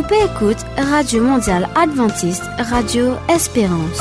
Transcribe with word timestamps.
On 0.00 0.02
peut 0.02 0.14
écouter 0.14 0.64
Radio 0.78 1.22
Mondiale 1.22 1.68
Adventiste, 1.76 2.44
Radio 2.58 3.16
Espérance. 3.28 3.98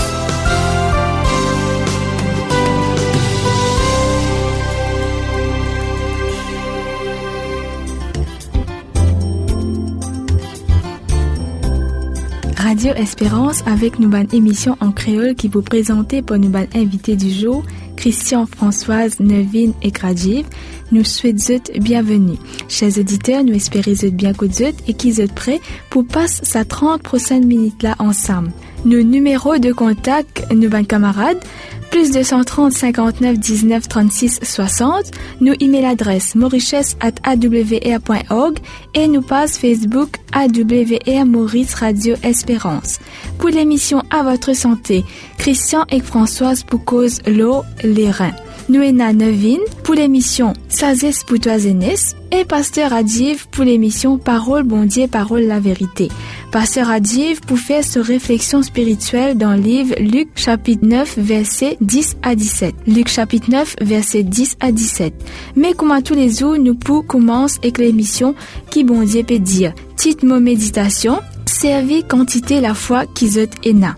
Radio 12.56 12.94
Espérance 12.94 13.62
avec 13.68 14.00
nous 14.00 14.10
une 14.16 14.34
émission 14.34 14.78
en 14.80 14.94
créole 14.94 15.36
qui 15.36 15.50
vous 15.50 15.62
présente 15.62 16.22
pour 16.22 16.38
nous 16.38 16.54
invité 16.76 17.18
du 17.18 17.30
jour, 17.30 17.66
Christian, 18.00 18.46
Françoise, 18.46 19.20
Nevin 19.20 19.74
et 19.82 19.92
Gradiv. 19.92 20.46
Nous 20.94 21.04
souhaitons 21.04 21.62
bienvenue. 21.82 22.38
Chers 22.70 22.98
auditeurs, 22.98 23.44
nous 23.44 23.54
espérons 23.54 24.10
bien 24.14 24.32
que 24.32 24.46
et 24.88 24.94
qu'ils 24.94 25.20
êtes 25.20 25.36
prêts 25.36 25.60
pour 25.90 26.08
passer 26.08 26.46
sa 26.46 26.64
30 26.64 27.04
prochaines 27.04 27.46
minutes 27.46 27.84
là 27.84 27.96
ensemble. 28.00 28.52
Nos 28.86 29.04
numéros 29.04 29.58
de 29.58 29.74
contact, 29.74 30.48
nous 30.50 30.70
ben 30.70 30.86
camarades, 30.86 31.44
plus 31.90 32.12
230 32.12 32.72
59 32.72 33.40
19 33.40 33.88
36 33.88 34.40
60, 34.44 35.12
nous 35.42 35.54
email 35.60 35.86
adresse 35.86 36.36
mauriches 36.36 36.96
at 37.02 37.14
awr.org 37.26 38.60
et 38.94 39.08
nous 39.08 39.22
passe 39.22 39.58
Facebook 39.58 40.18
AWR 40.34 41.26
Maurice 41.26 41.76
Radio 41.76 42.16
Espérance. 42.24 43.00
Pour 43.38 43.50
l'émission 43.50 44.04
À 44.12 44.24
votre 44.24 44.54
santé, 44.54 45.04
Christian 45.38 45.86
et 45.90 46.02
Françoise 46.02 46.64
pour 46.64 46.84
cause 46.86 47.20
l'eau, 47.26 47.64
les 47.84 48.12
reins. 48.12 48.36
Noéna 48.70 49.14
Nevin 49.14 49.58
pour 49.84 49.96
l'émission 49.96 50.54
Sazes 50.68 51.24
Poutoisenes 51.26 51.84
et 52.32 52.46
Pasteur 52.46 52.94
Adiv 52.94 53.48
pour 53.50 53.64
l'émission 53.64 54.20
Parole 54.20 54.62
Bondier, 54.62 55.08
Parole 55.08 55.42
la 55.42 55.60
Vérité. 55.60 56.10
Pasteur 56.52 56.92
Adiv 56.92 57.42
pour 57.42 57.58
faire 57.58 57.84
sa 57.84 58.04
réflexion 58.04 58.62
spirituelle 58.62 59.38
dans 59.40 59.54
le 59.56 59.62
livre 59.62 59.96
Luc 60.00 60.30
chapitre 60.36 60.86
9 60.86 61.18
verset 61.18 61.78
10 61.82 62.18
à 62.22 62.36
17. 62.36 62.76
Luc 62.86 63.08
chapitre 63.08 63.50
9 63.50 63.76
verset 63.82 64.22
10 64.22 64.58
à 64.60 64.72
17. 64.72 65.14
Mais 65.56 65.74
comme 65.74 65.92
à 65.92 66.04
tous 66.04 66.14
les 66.14 66.30
jours, 66.30 66.58
nous 66.60 66.76
pour 66.76 67.08
commencer 67.08 67.58
avec 67.64 67.80
l'émission 67.80 68.36
qui 68.70 68.84
Bondier 68.84 69.24
peut 69.24 69.40
dire? 69.40 69.74
Titre 69.96 70.26
mot 70.28 70.40
méditation, 70.40 71.20
servir 71.50 72.08
quantité 72.08 72.62
la 72.62 72.74
foi 72.74 73.06
qui 73.06 73.30
zot 73.30 73.50
ena. 73.66 73.96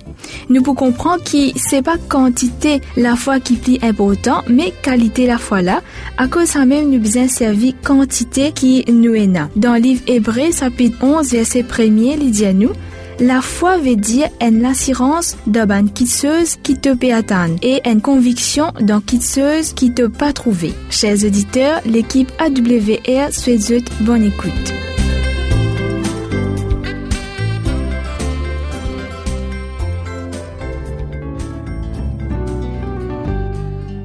Nous 0.49 0.61
pouvons 0.61 0.75
comprendre 0.75 1.23
que 1.23 1.51
c'est 1.55 1.81
pas 1.81 1.97
quantité 1.97 2.81
la 2.95 3.15
foi 3.15 3.39
qui 3.39 3.59
est 3.67 3.83
important, 3.83 4.41
mais 4.47 4.73
qualité 4.81 5.27
la 5.27 5.37
foi 5.37 5.61
là. 5.61 5.81
À 6.17 6.27
cause 6.27 6.47
ça 6.47 6.65
même, 6.65 6.89
nous 6.89 6.99
besoin 6.99 7.27
servir 7.27 7.73
quantité 7.83 8.51
qui 8.51 8.85
nous 8.91 9.15
est 9.15 9.29
Dans 9.55 9.73
le 9.73 9.79
livre 9.79 10.01
Hébreu, 10.07 10.51
chapitre 10.57 10.97
11, 11.01 11.31
verset 11.31 11.63
1er, 11.63 12.17
il 12.21 12.31
dit 12.31 12.45
à 12.45 12.53
nous, 12.53 12.71
la 13.19 13.41
foi 13.41 13.77
veut 13.77 13.95
dire 13.95 14.29
une 14.41 14.65
assurance 14.65 15.37
d'un 15.45 15.87
quitteuse 15.87 16.55
qui 16.63 16.75
te 16.75 16.93
peut 16.95 17.13
atteindre 17.13 17.55
et 17.61 17.81
une 17.87 18.01
conviction 18.01 18.71
d'un 18.79 19.01
quitteuse 19.01 19.73
qui 19.73 19.91
te 19.91 20.07
pas 20.07 20.33
trouvé. 20.33 20.73
Chers 20.89 21.23
auditeurs, 21.23 21.81
l'équipe 21.85 22.31
AWR 22.39 23.31
souhaite 23.31 23.91
bonne 24.01 24.23
écoute. 24.23 24.73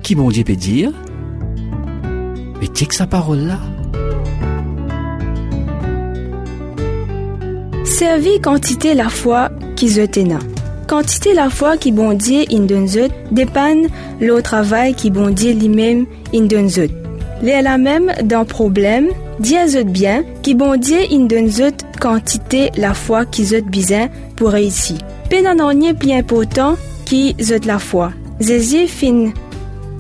Qui 0.07 0.15
mon 0.15 0.29
Dieu 0.29 0.45
peut 0.45 0.55
dire? 0.55 0.93
Mais 2.61 2.69
tiens 2.69 2.87
que 2.87 2.95
sa 2.95 3.09
parole 3.09 3.41
là. 3.41 3.59
Servi 7.85 8.41
quantité 8.41 8.95
la 8.95 9.09
foi 9.09 9.51
qui 9.75 9.89
zotena. 9.89 10.39
Quantité 10.87 11.34
la 11.34 11.51
foi 11.51 11.77
qui 11.77 11.91
bon 11.91 12.12
Dieu 12.12 12.45
in 12.53 12.61
donne 12.61 12.87
dépanne 13.33 13.89
le 14.21 14.41
travail 14.43 14.94
qui 14.94 15.11
bon 15.11 15.31
Dieu 15.31 15.53
lui-même 15.53 16.06
in. 16.33 16.47
Les 17.43 17.61
la 17.61 17.77
même 17.77 18.12
d'un 18.23 18.44
problème, 18.44 19.09
zot 19.43 19.83
bien, 19.87 20.23
qui 20.44 20.55
bon 20.55 20.78
Dieu 20.78 20.99
in 21.11 21.27
donne 21.27 21.50
quantité 22.00 22.71
la 22.77 22.94
foi 22.94 23.25
qui 23.25 23.47
zot 23.47 23.62
bizin 23.62 24.06
pour 24.37 24.50
réussir. 24.50 24.99
Pénanonier 25.28 25.94
plus 25.94 26.12
important 26.12 26.77
qui 27.05 27.34
zot 27.43 27.67
la 27.67 27.81
foi. 27.81 28.12
Zézé 28.38 28.87
fin 28.87 29.33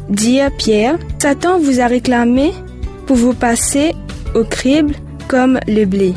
Dire 0.08 0.50
Pierre, 0.56 0.98
Satan 1.18 1.58
vous 1.58 1.80
a 1.80 1.86
réclamé 1.86 2.52
pour 3.06 3.16
vous 3.16 3.34
passer 3.34 3.92
au 4.34 4.44
crible 4.44 4.94
comme 5.28 5.58
le 5.66 5.84
blé. 5.84 6.14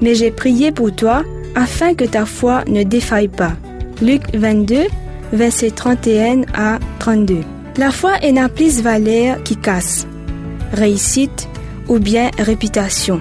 Mais 0.00 0.14
j'ai 0.14 0.30
prié 0.30 0.72
pour 0.72 0.94
toi 0.94 1.22
afin 1.54 1.94
que 1.94 2.04
ta 2.04 2.26
foi 2.26 2.64
ne 2.66 2.82
défaille 2.82 3.28
pas. 3.28 3.52
Luc 4.02 4.22
22, 4.34 4.86
verset 5.32 5.70
31 5.70 6.42
à 6.54 6.78
32. 6.98 7.40
La 7.76 7.90
foi 7.90 8.12
est 8.22 8.30
une 8.30 8.48
plus 8.48 8.82
valeur 8.82 9.42
qui 9.42 9.56
casse, 9.56 10.06
réussite 10.72 11.48
ou 11.88 11.98
bien 11.98 12.30
réputation. 12.38 13.20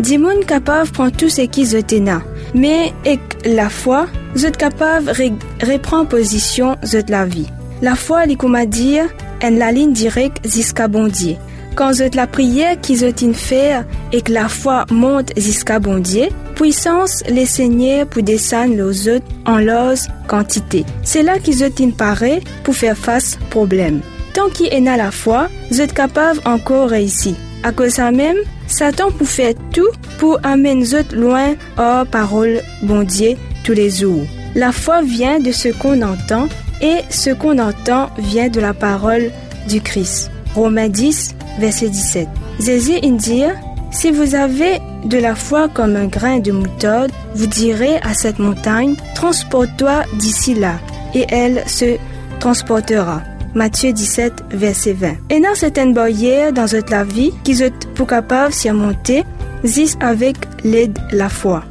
Dimon 0.00 0.40
capable 0.46 0.90
prend 0.90 1.10
tout 1.10 1.28
ce 1.28 1.42
qui 1.42 1.66
zotena, 1.66 2.22
mais 2.54 2.92
avec 3.04 3.20
la 3.44 3.68
foi, 3.68 4.06
êtes 4.44 4.56
capable 4.56 5.06
de 5.06 5.66
reprendre 5.70 6.08
position 6.08 6.76
de 6.82 7.10
la 7.10 7.24
vie. 7.24 7.48
La 7.82 7.94
foi, 7.94 8.22
comme 8.38 8.64
dire, 8.66 9.06
en 9.42 9.58
la 9.58 9.72
ligne 9.72 9.92
directe 9.92 10.38
jusqu'à 10.48 10.88
bondier. 10.88 11.38
Quand 11.74 11.92
vous 11.92 12.02
la 12.14 12.26
prière 12.26 12.78
qui 12.80 12.94
vous 12.96 13.06
in 13.06 13.32
faire 13.32 13.86
et 14.12 14.20
que 14.20 14.32
la 14.32 14.48
foi 14.48 14.84
monte 14.90 15.32
jusqu'à 15.36 15.78
bondier, 15.78 16.30
puissance 16.54 17.22
les 17.28 17.46
seigneurs 17.46 18.06
pour 18.06 18.22
descendre 18.22 18.74
les 18.74 19.08
autres 19.08 19.26
en 19.46 19.58
leur 19.58 19.94
quantité. 20.28 20.84
C'est 21.02 21.22
là 21.22 21.38
qu'ils 21.38 21.64
ont 21.64 21.90
paraît 21.90 22.40
pour 22.62 22.74
faire 22.74 22.96
face 22.96 23.38
problème. 23.48 24.00
Tant 24.34 24.48
qu'il 24.50 24.66
est 24.66 24.86
à 24.86 24.96
la 24.96 25.10
foi, 25.10 25.48
vous 25.70 25.80
êtes 25.80 25.94
capable 25.94 26.40
encore 26.44 26.90
réussir. 26.90 27.34
À 27.62 27.72
cause 27.72 27.96
de 27.96 28.14
même, 28.14 28.36
Satan 28.66 29.10
peut 29.10 29.24
faire 29.24 29.54
tout 29.72 29.90
pour 30.18 30.38
amener 30.42 30.74
les 30.74 30.94
autres 30.94 31.16
loin 31.16 31.54
hors 31.78 32.06
parole 32.06 32.60
bondier 32.82 33.36
tous 33.64 33.72
les 33.72 33.90
jours. 33.90 34.24
La 34.54 34.72
foi 34.72 35.02
vient 35.02 35.40
de 35.40 35.52
ce 35.52 35.68
qu'on 35.68 36.02
entend 36.02 36.48
et 36.82 36.98
ce 37.08 37.30
qu'on 37.30 37.58
entend 37.58 38.10
vient 38.18 38.48
de 38.48 38.60
la 38.60 38.74
parole 38.74 39.30
du 39.68 39.80
Christ. 39.80 40.30
Romains 40.54 40.88
10, 40.88 41.34
verset 41.58 41.88
17. 41.88 42.28
Jésus 42.60 43.00
dit, 43.00 43.44
si 43.90 44.10
vous 44.10 44.34
avez 44.34 44.80
de 45.04 45.18
la 45.18 45.34
foi 45.34 45.68
comme 45.68 45.96
un 45.96 46.06
grain 46.06 46.38
de 46.38 46.52
moutarde, 46.52 47.10
vous 47.34 47.46
direz 47.46 47.96
à 48.02 48.14
cette 48.14 48.38
montagne, 48.38 48.94
transporte-toi 49.14 50.02
d'ici 50.18 50.54
là, 50.54 50.74
et 51.14 51.24
elle 51.28 51.62
se 51.66 51.96
transportera. 52.40 53.22
Matthieu 53.54 53.92
17, 53.92 54.44
verset 54.52 54.94
20. 54.94 55.08
Et 55.30 55.40
dans 55.40 55.54
certaines 55.54 55.92
barrières 55.92 56.52
dans 56.52 56.64
votre 56.64 57.04
vie 57.04 57.32
qui 57.44 57.62
êtes 57.62 57.86
pour 57.94 58.06
capable 58.06 58.52
surmonter, 58.52 59.24
zis 59.64 59.94
avec 60.00 60.36
l'aide 60.64 60.98
la 61.12 61.28
foi. 61.28 61.62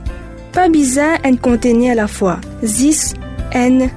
Pas 0.54 0.70
besoin 0.70 1.18
de 1.26 1.38
contenir 1.38 1.96
la 1.96 2.08
foi. 2.08 2.40
Zis 2.64 3.14
en 3.56 3.88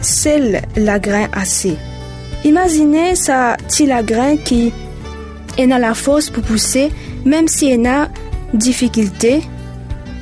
seul 0.00 0.60
la 0.76 0.98
grain 0.98 1.28
assez. 1.32 1.76
Imaginez 2.44 3.14
ça 3.14 3.56
petit 3.66 3.86
la 3.86 4.02
grain 4.02 4.36
qui 4.36 4.72
est 5.56 5.72
a 5.72 5.78
la 5.78 5.94
force 5.94 6.30
pour 6.30 6.44
pousser, 6.44 6.90
même 7.24 7.48
si 7.48 7.70
elle 7.70 7.86
a 7.86 8.08
difficulté, 8.54 9.42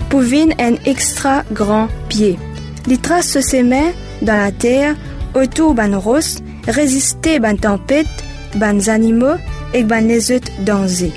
pour 0.08 0.22
un 0.22 0.74
extra 0.86 1.42
grand 1.52 1.88
pied. 2.08 2.38
Les 2.86 2.96
traces 2.96 3.30
se 3.30 3.40
sèment 3.40 3.92
dans 4.22 4.36
la 4.36 4.50
terre, 4.50 4.94
autour 5.34 5.74
ban 5.74 5.98
rose, 5.98 6.38
résister 6.66 7.38
ban 7.38 7.56
tempête, 7.56 8.06
ban 8.54 8.78
animaux 8.88 9.36
et 9.74 9.84
ban 9.84 10.08
autres 10.08 10.52
danger. 10.64 11.12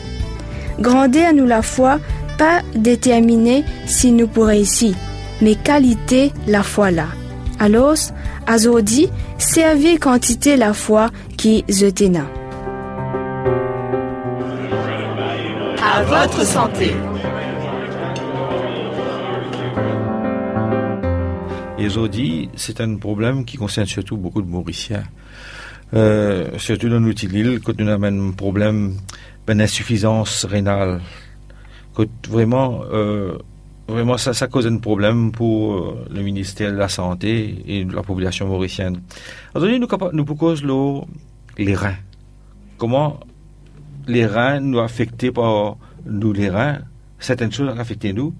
Grandir 0.79 1.33
nous 1.33 1.45
la 1.45 1.61
foi, 1.61 1.99
pas 2.37 2.61
déterminer 2.75 3.63
si 3.85 4.11
nous 4.11 4.27
pourrons 4.27 4.51
ici, 4.51 4.95
mais 5.41 5.55
qualité 5.55 6.31
la 6.47 6.63
foi 6.63 6.91
là. 6.91 7.07
Alors, 7.59 7.97
Azodi, 8.51 9.07
servez 9.37 9.99
quantité 9.99 10.57
la 10.57 10.73
foi 10.73 11.11
qui 11.37 11.63
zetena. 11.69 12.25
À 15.83 16.01
votre 16.03 16.43
santé. 16.43 16.95
Et 21.77 21.85
aujourd'hui, 21.85 22.49
c'est 22.55 22.81
un 22.81 22.95
problème 22.95 23.45
qui 23.45 23.55
concerne 23.57 23.85
surtout 23.85 24.17
beaucoup 24.17 24.41
de 24.41 24.47
Mauriciens. 24.47 25.03
Euh, 25.93 26.47
surtout 26.57 26.89
dans 26.89 26.99
notre 26.99 27.25
île, 27.25 27.59
quand 27.63 27.79
nous 27.79 27.87
avons 27.87 28.29
un 28.29 28.31
problème 28.31 28.97
d'insuffisance 29.45 30.45
rénale. 30.45 31.01
Quand 31.93 32.07
vraiment, 32.27 32.81
euh, 32.91 33.37
Vraiment, 33.89 34.17
ça, 34.17 34.33
ça 34.33 34.47
cause 34.47 34.67
un 34.67 34.77
problème 34.77 35.31
pour 35.31 35.73
euh, 35.73 36.05
le 36.13 36.21
ministère 36.21 36.71
de 36.71 36.77
la 36.77 36.89
Santé 36.89 37.63
et 37.65 37.83
la 37.85 38.03
population 38.03 38.47
mauricienne. 38.47 39.01
Aujourd'hui, 39.55 39.79
nous, 39.79 39.87
nous 40.13 40.25
proposons 40.25 41.07
les 41.57 41.73
reins. 41.73 41.95
Comment 42.77 43.19
les 44.07 44.27
reins 44.27 44.59
nous 44.59 44.79
affectent 44.79 45.31
par 45.31 45.77
nous 46.05 46.33
les 46.33 46.49
reins, 46.49 46.79
certaines 47.17 47.51
choses 47.51 47.73
affectent 47.79 48.13
nous. 48.13 48.35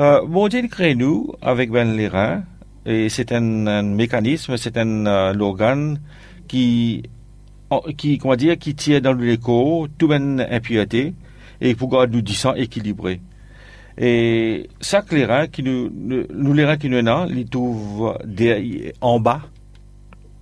Euh, 0.00 0.26
bon 0.26 0.48
Dieu 0.48 0.66
crée 0.68 0.96
nous 0.96 1.32
avec 1.40 1.70
ben 1.70 1.96
les 1.96 2.08
reins 2.08 2.42
et 2.84 3.08
c'est 3.08 3.30
un, 3.30 3.82
mécanisme, 3.82 4.56
c'est 4.56 4.76
un 4.76 5.06
euh, 5.06 5.38
organe 5.38 6.00
qui 6.48 7.04
qui 7.96 8.18
comment 8.18 8.34
dire 8.34 8.58
qui 8.58 8.74
tire 8.74 9.00
dans 9.00 9.12
l'écho 9.12 9.86
tout 9.98 10.08
ben 10.08 10.44
impureté 10.50 11.14
et 11.60 11.74
pour 11.76 11.90
garder 11.90 12.22
du 12.22 12.34
sang 12.34 12.54
équilibré. 12.54 13.20
Et 13.98 14.68
ça 14.80 15.02
les 15.10 15.24
reins 15.24 15.48
qui 15.48 15.62
nous, 15.62 15.90
nous 15.92 16.52
les 16.52 16.64
reins 16.64 16.76
qui 16.76 16.88
nous 16.88 16.98
ont, 16.98 17.26
ils 17.26 17.48
trouvent 17.48 18.16
en 19.00 19.18
bas 19.18 19.42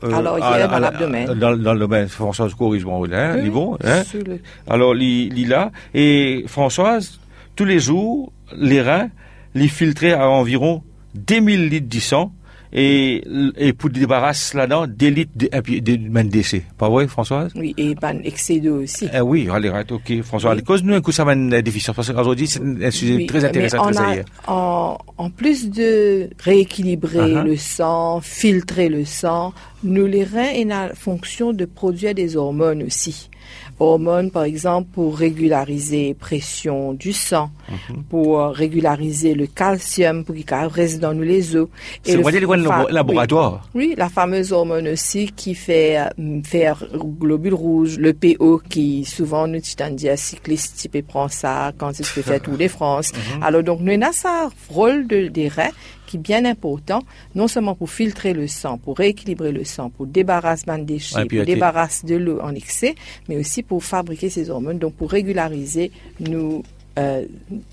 euh, 0.05 0.13
Alors, 0.13 0.39
il 0.39 0.43
y 0.43 0.45
a 0.45 0.69
dans 0.69 0.79
l'abdomen. 0.79 1.27
Dans, 1.35 1.57
dans 1.57 1.73
le 1.73 1.81
domaine, 1.81 2.09
Françoise 2.09 2.55
corrige-moi, 2.55 3.07
hein, 3.13 3.39
oui, 3.43 3.49
bon, 3.49 3.79
hein? 3.83 4.03
Le... 4.13 4.41
Alors, 4.69 4.95
il 4.95 5.43
est 5.43 5.49
là. 5.49 5.71
Et 5.95 6.45
Françoise, 6.47 7.19
tous 7.55 7.65
les 7.65 7.79
jours, 7.79 8.31
les 8.55 8.83
reins, 8.83 9.09
les 9.55 9.69
filtraient 9.69 10.13
à 10.13 10.29
environ 10.29 10.83
10 11.15 11.35
000 11.35 11.47
litres 11.47 11.89
de 11.89 12.01
sang 12.01 12.33
et, 12.73 13.23
et 13.57 13.73
pour 13.73 13.91
débarrasser 13.91 14.57
là-dedans 14.57 14.87
des 14.87 15.11
litres 15.11 15.33
de, 15.35 15.49
de, 15.49 15.97
de 15.97 16.23
décès. 16.29 16.63
Pas 16.79 16.89
vrai, 16.89 17.07
Françoise? 17.07 17.53
Oui, 17.55 17.75
et 17.77 17.95
ben, 17.95 18.21
excès 18.25 18.61
aussi. 18.69 19.09
Eh 19.13 19.21
oui, 19.21 19.49
allez, 19.51 19.71
ok, 19.91 20.23
Françoise. 20.23 20.59
Oui. 20.59 20.65
Cause-nous 20.65 20.95
un 20.95 21.01
coup, 21.01 21.13
ça 21.13 21.25
mène 21.25 21.51
des 21.51 21.63
déficience, 21.63 21.97
parce 21.97 22.13
qu'aujourd'hui, 22.13 22.47
c'est 22.47 22.61
un 22.61 22.91
sujet 22.91 23.17
oui, 23.17 23.27
très 23.27 23.45
intéressant, 23.45 23.91
très 23.91 23.99
a, 23.99 24.25
en, 24.47 24.99
en, 25.17 25.31
plus 25.31 25.71
de 25.71 26.29
rééquilibrer 26.39 27.33
uh 27.33 27.37
-huh. 27.37 27.45
le 27.45 27.57
sang, 27.57 28.21
filtrer 28.21 28.89
le 28.89 29.05
sang, 29.05 29.53
nous, 29.85 30.07
les 30.07 30.25
reins, 30.25 30.53
ont 30.65 30.69
la 30.69 30.95
fonction 30.95 31.53
de 31.53 31.65
produire 31.65 32.15
des 32.15 32.37
hormones 32.37 32.83
aussi 32.83 33.29
hormones, 33.79 34.31
par 34.31 34.45
exemple, 34.45 34.89
pour 34.93 35.17
régulariser 35.17 36.15
pression 36.15 36.95
du 36.95 37.13
sang, 37.13 37.51
mm 37.69 37.75
-hmm. 37.75 38.03
pour 38.11 38.29
régulariser 38.63 39.35
le 39.35 39.47
calcium, 39.47 40.25
pour 40.25 40.35
qu'il 40.35 40.47
reste 40.81 40.99
dans 41.01 41.15
nous 41.15 41.23
les 41.35 41.57
os. 41.57 41.69
C'est 42.03 42.17
le, 42.17 42.23
le 42.23 42.93
laboratoire. 42.93 43.69
Oui, 43.75 43.87
oui, 43.89 43.95
la 43.97 44.09
fameuse 44.09 44.53
hormone 44.53 44.89
aussi 44.89 45.23
qui 45.41 45.55
fait 45.55 45.99
euh, 45.99 46.43
faire 46.45 46.79
globule 47.21 47.55
rouge, 47.55 47.93
le 47.99 48.13
PO 48.13 48.63
qui 48.69 49.05
souvent 49.05 49.47
nous 49.47 49.61
dit 50.01 50.09
à 50.09 50.17
cycliste 50.17 50.77
type 50.79 51.07
prend 51.07 51.29
ça 51.29 51.73
quand 51.79 51.93
il 51.99 52.05
se 52.05 52.21
fait 52.21 52.41
tous 52.41 52.57
les 52.57 52.69
France. 52.77 53.09
Mm 53.13 53.17
-hmm. 53.19 53.47
Alors 53.47 53.63
donc 53.69 53.79
nous 53.81 53.93
avons 53.93 54.13
ça 54.13 54.37
rôle 54.79 55.07
de, 55.13 55.29
des 55.29 55.49
reins 55.57 55.75
qui 56.07 56.17
est 56.17 56.21
bien 56.21 56.45
important, 56.45 57.03
non 57.35 57.49
seulement 57.49 57.75
pour 57.75 57.91
filtrer 57.91 58.33
le 58.33 58.47
sang, 58.47 58.79
pour 58.79 58.97
rééquilibrer 58.99 59.53
le 59.53 59.65
sang, 59.65 59.91
pour 59.91 60.07
débarrasser 60.07 60.65
des 60.67 60.83
déchets, 60.83 61.17
ouais, 61.17 61.27
pour 61.27 61.45
débarrasser 61.45 62.07
de 62.07 62.17
l'eau 62.17 62.41
en 62.41 62.55
excès, 62.55 62.95
mais 63.29 63.37
aussi 63.37 63.63
pour 63.63 63.85
fabriquer 63.85 64.31
ces 64.31 64.51
hormones, 64.51 64.79
donc 64.79 64.95
pour 64.95 65.11
régulariser 65.11 65.91
nos, 66.21 66.63
euh, 66.99 67.25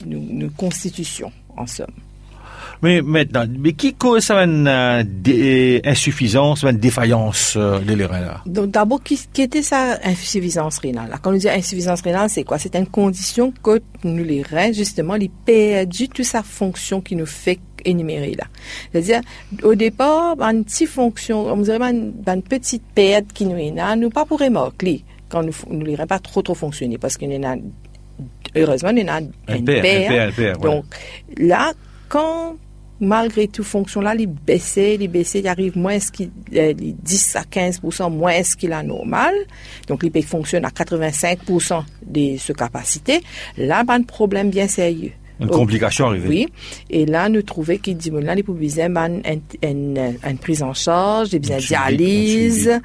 nos, 0.05 0.19
nos 0.19 0.49
constitutions, 0.49 1.31
en 1.55 1.67
somme. 1.67 1.93
Mais 2.83 3.01
maintenant, 3.01 3.45
mais 3.57 3.73
qui 3.73 3.93
cause 3.93 4.25
ça 4.25 4.43
une 4.43 4.67
euh, 4.67 5.79
insuffisance, 5.85 6.63
une 6.63 6.77
défaillance 6.77 7.55
euh, 7.55 7.79
de 7.79 7.93
les 7.93 8.05
reins 8.05 8.41
Donc 8.45 8.71
d'abord, 8.71 9.01
qui, 9.01 9.17
qui, 9.31 9.43
était 9.43 9.61
sa 9.61 9.97
insuffisance 10.03 10.79
rénale? 10.79 11.09
Là? 11.09 11.17
Quand 11.21 11.33
on 11.33 11.37
dit 11.37 11.49
insuffisance 11.49 12.01
rénale, 12.01 12.29
c'est 12.29 12.43
quoi? 12.43 12.57
C'est 12.57 12.75
une 12.75 12.87
condition 12.87 13.53
que 13.63 13.81
nous 14.03 14.23
les 14.25 14.41
reins, 14.41 14.73
justement, 14.73 15.15
ils 15.15 15.29
perdent 15.29 15.93
toute 15.93 16.23
sa 16.23 16.43
fonction 16.43 16.99
qui 16.99 17.15
nous 17.15 17.25
fait 17.25 17.59
énumérer 17.85 18.35
là. 18.37 18.45
C'est-à-dire, 18.91 19.21
au 19.63 19.75
départ, 19.75 20.39
une 20.41 20.65
petite 20.65 20.89
fonction, 20.89 21.47
on 21.47 21.57
dirait 21.57 21.77
une, 21.89 22.13
une 22.27 22.43
petite 22.43 22.83
perte 22.93 23.31
qui 23.33 23.45
nous 23.45 23.57
est 23.57 23.71
là, 23.71 23.95
nous 23.95 24.09
pas 24.09 24.25
pour 24.25 24.41
quand 25.29 25.41
nous 25.41 25.53
ne 25.69 25.85
les 25.85 25.95
pas 25.95 26.19
trop 26.19 26.41
trop 26.41 26.53
fonctionner 26.53 26.97
parce 26.97 27.17
qu'il 27.17 27.31
y 27.31 27.45
a 27.45 27.55
heureusement 28.55 28.89
il 28.91 29.05
y 29.05 29.09
a 29.09 29.19
une 29.55 29.65
paire, 29.65 30.57
donc 30.59 30.85
là 31.37 31.71
quand 32.07 32.55
malgré 33.03 33.47
tout 33.47 33.63
fonction 33.63 34.01
là 34.01 34.15
les 34.15 34.27
baisser 34.27 34.97
les 34.97 35.07
baisser 35.07 35.39
il 35.39 35.47
arrive 35.47 35.77
moins 35.77 35.99
ce 35.99 36.11
qui 36.11 36.31
les 36.51 36.73
10 36.73 37.35
à 37.35 37.43
15 37.43 37.81
moins 38.09 38.43
ce 38.43 38.55
qu'il 38.55 38.73
a 38.73 38.83
normal 38.83 39.33
donc 39.87 40.03
les 40.03 40.21
fonctionne 40.21 40.65
à 40.65 40.69
85% 40.69 41.83
de 42.05 42.37
ce 42.37 42.53
capacité 42.53 43.21
là 43.57 43.83
pas 43.85 43.95
un 43.95 44.03
problème 44.03 44.49
bien 44.49 44.67
sérieux 44.67 45.11
une 45.39 45.49
complication 45.49 46.07
arrivée. 46.07 46.27
Oui. 46.27 46.47
Et 46.89 47.05
là, 47.05 47.29
nous 47.29 47.41
trouvons 47.41 47.77
qu'il 47.77 47.97
dit, 47.97 48.11
là, 48.11 48.35
les 48.35 48.43
une, 49.63 50.37
prise 50.39 50.63
en 50.63 50.73
charge, 50.73 51.29
des 51.31 51.39
besoins 51.39 51.57
dialyse, 51.57 52.79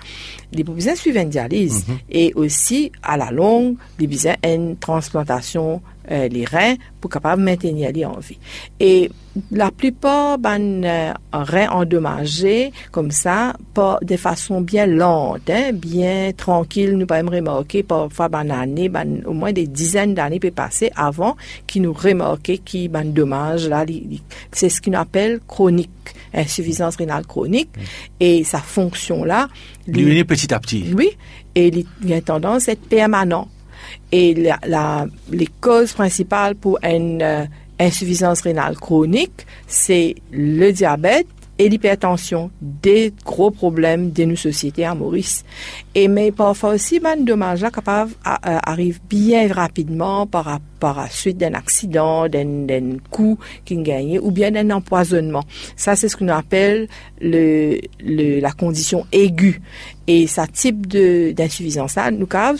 les 0.52 0.64
besoins 0.64 0.94
suivent 0.94 1.16
une 1.16 1.28
dialyse. 1.28 1.84
Mm 1.86 1.92
-hmm. 1.92 1.98
Et 2.10 2.32
aussi, 2.34 2.90
à 3.02 3.16
la 3.16 3.30
longue, 3.30 3.76
les 3.98 4.06
besoins 4.06 4.36
une 4.44 4.76
transplantation 4.76 5.82
euh, 6.10 6.28
les 6.28 6.44
reins 6.44 6.74
pour 7.00 7.10
capable 7.10 7.42
maintenir 7.42 7.92
les 7.92 8.04
en 8.04 8.18
vie. 8.18 8.38
Et 8.80 9.10
la 9.50 9.70
plupart 9.70 10.38
ben 10.38 10.84
euh, 10.84 11.12
reins 11.32 11.68
endommagés 11.68 12.72
comme 12.90 13.10
ça 13.10 13.54
pas 13.74 13.98
de 14.02 14.16
façon 14.16 14.60
bien 14.60 14.86
lente 14.86 15.48
hein, 15.50 15.72
bien 15.72 16.32
tranquille 16.36 16.96
nous 16.96 17.06
pas 17.06 17.20
remarquer 17.20 17.82
parfois 17.82 18.28
ben 18.28 18.50
année 18.50 18.88
ben 18.88 19.22
au 19.26 19.32
moins 19.32 19.52
des 19.52 19.66
dizaines 19.66 20.14
d'années 20.14 20.40
peut 20.40 20.50
passer 20.50 20.90
avant 20.96 21.36
qu'ils 21.66 21.82
nous 21.82 21.92
remarquer 21.92 22.58
qui 22.58 22.88
ben 22.88 23.12
dommage 23.12 23.68
là 23.68 23.84
c'est 24.52 24.68
ce 24.68 24.80
qu'on 24.80 24.94
appelle 24.94 25.40
chronique 25.46 25.90
insuffisance 26.34 26.96
rénale 26.96 27.26
chronique 27.26 27.70
mmh. 27.76 27.80
et 28.20 28.44
sa 28.44 28.58
fonction 28.58 29.24
là 29.24 29.48
lui 29.86 30.24
petit 30.24 30.52
à 30.52 30.58
petit 30.58 30.92
oui 30.96 31.10
et 31.54 31.68
il 31.68 32.08
y 32.08 32.14
a 32.14 32.20
tendance 32.20 32.68
à 32.68 32.72
être 32.72 32.88
permanent 32.88 33.48
et 34.12 34.34
la, 34.34 34.58
la, 34.66 35.06
les 35.30 35.48
causes 35.60 35.92
principales 35.92 36.54
pour 36.54 36.78
une 36.82 37.22
euh, 37.22 37.44
insuffisance 37.78 38.40
rénale 38.40 38.76
chronique, 38.76 39.46
c'est 39.66 40.16
le 40.30 40.70
diabète 40.72 41.26
et 41.58 41.68
l'hypertension, 41.68 42.50
des 42.60 43.12
gros 43.24 43.50
problèmes 43.50 44.12
de 44.12 44.24
nos 44.24 44.36
sociétés 44.36 44.84
à 44.84 44.94
Maurice. 44.94 45.44
Et 46.00 46.06
mais 46.06 46.30
parfois 46.30 46.74
aussi, 46.74 47.00
ben, 47.00 47.24
dommage 47.24 47.60
là, 47.60 47.72
capable, 47.72 48.12
à, 48.24 48.70
arrive 48.70 49.00
bien 49.10 49.52
rapidement 49.52 50.28
par, 50.28 50.60
la 50.80 51.08
suite 51.10 51.38
d'un 51.38 51.54
accident, 51.54 52.28
d'un 52.28 52.98
coup 53.10 53.36
qu'il 53.64 53.82
gagne, 53.82 54.20
ou 54.22 54.30
bien 54.30 54.52
d'un 54.52 54.70
empoisonnement. 54.70 55.42
Ça, 55.74 55.96
c'est 55.96 56.08
ce 56.08 56.16
qu'on 56.16 56.28
appelle 56.28 56.86
le, 57.20 57.80
le, 57.98 58.38
la 58.38 58.52
condition 58.52 59.06
aiguë. 59.10 59.60
Et 60.06 60.26
ce 60.26 60.40
type 60.50 60.86
d'insuffisance 60.86 61.96
là, 61.96 62.10
nous 62.10 62.26
capable 62.26 62.58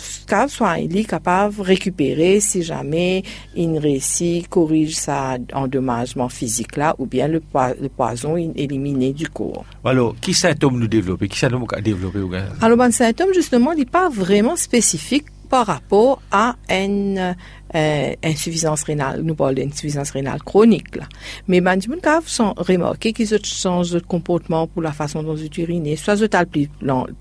soit 0.49 0.77
il 0.77 0.95
est 0.95 1.03
capable 1.03 1.55
de 1.55 1.61
récupérer 1.63 2.39
si 2.39 2.61
jamais 2.61 3.23
il 3.55 3.75
réussit, 3.79 4.47
corrige 4.47 4.95
ça 4.95 5.37
endommagement 5.53 6.29
physique 6.29 6.77
là, 6.77 6.93
ou 6.99 7.07
bien 7.07 7.27
le, 7.27 7.41
le 7.81 7.89
poison 7.89 8.37
éliminé 8.37 9.13
du 9.13 9.27
corps. 9.27 9.65
Alors, 9.83 10.13
qui 10.21 10.35
symptômes 10.35 10.79
nous 10.79 10.87
développer? 10.87 11.27
Qui 11.27 11.39
symptômes 11.39 11.65
développer? 11.81 12.19
Alors, 12.61 12.77
ben, 12.77 12.91
justement, 13.33 13.73
n'est 13.73 13.85
pas 13.85 14.09
vraiment 14.09 14.55
spécifique 14.55 15.25
par 15.49 15.65
rapport 15.65 16.21
à 16.31 16.55
une 16.69 17.35
euh, 17.75 18.15
insuffisance 18.23 18.83
rénale, 18.83 19.21
nous 19.21 19.35
parlons 19.35 19.53
d'insuffisance 19.53 20.11
rénale 20.11 20.41
chronique 20.41 20.95
là. 20.95 21.03
Mais 21.47 21.61
ben, 21.61 21.77
du 21.77 21.87
sont 22.25 22.53
remarqué 22.57 23.13
qu'ils 23.13 23.33
changent 23.43 23.91
de 23.91 23.99
comportement 23.99 24.67
pour 24.67 24.81
la 24.81 24.91
façon 24.91 25.23
dont 25.23 25.35
ils 25.35 25.51
urinent, 25.59 25.95
soit 25.95 26.15
ils 26.21 26.45
plus, 26.47 26.69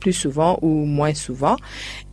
plus 0.00 0.12
souvent 0.12 0.58
ou 0.62 0.68
moins 0.68 1.14
souvent. 1.14 1.56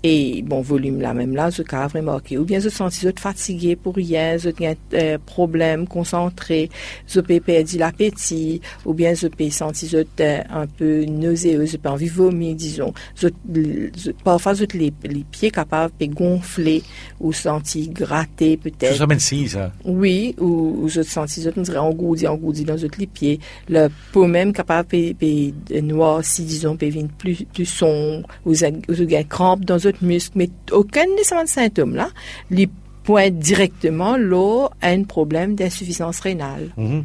Et 0.07 0.43
bon, 0.43 0.61
volume 0.61 1.01
là 1.01 1.15
même 1.15 1.35
là, 1.35 1.49
je 1.49 1.63
cas 1.63 1.87
remarqué. 1.87 2.37
Ou 2.37 2.45
bien 2.45 2.59
je 2.59 2.69
sens 2.69 2.95
qu'ils 2.95 3.09
fatigués 3.19 3.75
pour 3.75 3.95
rien, 3.95 4.37
je 4.37 4.49
ont 4.49 4.75
euh, 4.93 5.17
problème 5.25 5.87
concentré, 5.87 6.69
je 7.07 7.19
peux 7.21 7.39
perdre 7.39 7.71
l'appétit, 7.79 8.61
ou 8.85 8.93
bien 8.93 9.15
je 9.15 9.25
peux 9.25 9.49
sentir 9.49 10.03
euh, 10.19 10.41
un 10.51 10.67
peu 10.67 11.05
nauséeux, 11.05 11.65
je 11.65 11.77
peux 11.77 11.89
envie 11.89 12.07
vomir, 12.07 12.53
disons. 12.53 12.93
Je, 13.15 13.29
je, 13.51 14.11
parfois, 14.23 14.53
je 14.53 14.65
les, 14.75 14.93
les 15.05 15.23
pieds 15.23 15.49
capables 15.49 15.91
de 15.99 16.05
gonfler 16.05 16.83
ou 17.19 17.33
sentir 17.33 17.89
gras 17.89 18.25
peut-être. 18.37 18.95
Ça 18.95 19.07
signe, 19.17 19.47
ça. 19.47 19.71
Oui, 19.85 20.35
ou, 20.39 20.81
ou 20.83 20.87
je 20.87 21.01
sens, 21.01 21.39
je 21.41 21.49
dirais 21.49 21.77
engourdi, 21.79 22.27
engourdi 22.27 22.63
dans 22.63 22.77
les 22.99 23.07
pieds. 23.07 23.39
Le 23.69 23.87
peau 24.11 24.27
même 24.27 24.53
capable 24.53 24.87
de 24.89 25.79
noir, 25.79 26.23
si 26.23 26.43
disons, 26.43 26.77
peut 26.77 26.89
venir 26.89 27.07
plus, 27.17 27.43
plus 27.51 27.65
sombre, 27.65 28.27
ou 28.45 28.51
vous 28.51 29.01
avez 29.01 29.23
crampe 29.23 29.65
dans 29.65 29.79
votre 29.95 30.05
muscle, 30.05 30.33
mais 30.35 30.49
aucun 30.71 31.05
de 31.05 31.23
ces 31.23 31.47
symptômes-là, 31.47 32.09
les 32.51 32.69
pointe 33.03 33.37
directement 33.37 34.17
l'eau 34.17 34.69
à 34.81 34.89
un 34.89 35.03
problème 35.03 35.55
d'insuffisance 35.55 36.19
rénale. 36.19 36.71
-hmm. 36.77 37.03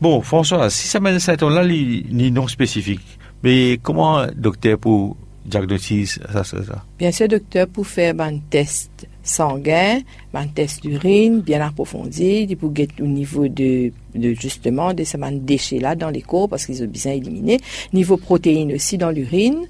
Bon, 0.00 0.20
François, 0.22 0.70
si 0.70 0.86
ça 0.86 1.00
mène 1.00 1.16
à 1.16 1.20
symptômes-là, 1.20 1.64
ni 1.66 2.30
non 2.30 2.46
spécifique, 2.46 3.18
mais 3.42 3.78
comment, 3.82 4.26
docteur, 4.36 4.78
pour 4.78 5.16
diagnostiquer 5.44 6.06
ça, 6.06 6.44
ça, 6.44 6.62
ça? 6.62 6.84
Bien 6.98 7.10
sûr, 7.10 7.26
docteur, 7.26 7.66
pour 7.66 7.86
faire 7.86 8.14
un 8.20 8.38
test 8.50 8.90
sanguin, 9.22 10.00
un 10.34 10.46
test 10.46 10.82
d'urine 10.82 11.40
bien 11.40 11.60
approfondi, 11.60 12.54
pour 12.60 12.70
get 12.76 12.88
au 13.00 13.06
niveau 13.06 13.48
de, 13.48 13.90
de 14.14 14.34
justement 14.34 14.92
de 14.94 15.04
ces 15.04 15.18
déchets 15.40 15.80
là 15.80 15.94
dans 15.96 16.10
les 16.10 16.22
corps 16.22 16.48
parce 16.48 16.66
qu'ils 16.66 16.82
ont 16.82 16.86
bien 16.86 17.12
éliminé, 17.12 17.58
niveau 17.92 18.16
protéines 18.16 18.72
aussi 18.74 18.98
dans 18.98 19.10
l'urine 19.10 19.60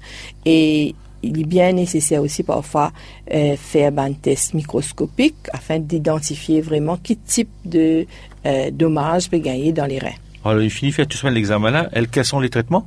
et 0.45 0.95
il 1.23 1.41
est 1.41 1.45
bien 1.45 1.71
nécessaire 1.73 2.21
aussi 2.21 2.43
parfois 2.43 2.91
euh, 3.33 3.55
faire 3.55 3.91
un 3.97 4.13
test 4.13 4.53
microscopique 4.53 5.35
afin 5.51 5.79
d'identifier 5.79 6.61
vraiment 6.61 6.97
quel 7.01 7.17
type 7.17 7.49
de 7.65 8.05
euh, 8.45 8.71
dommage 8.71 9.29
peut 9.29 9.37
gagner 9.37 9.71
dans 9.71 9.85
les 9.85 9.99
reins. 9.99 10.17
Alors, 10.45 10.61
il 10.61 10.69
finit 10.69 10.91
de 10.91 10.95
faire 10.95 11.07
tout 11.07 11.17
ça 11.17 11.29
l'examen 11.29 11.71
là. 11.71 11.89
Quels 12.11 12.25
sont 12.25 12.39
les 12.39 12.49
traitements? 12.49 12.85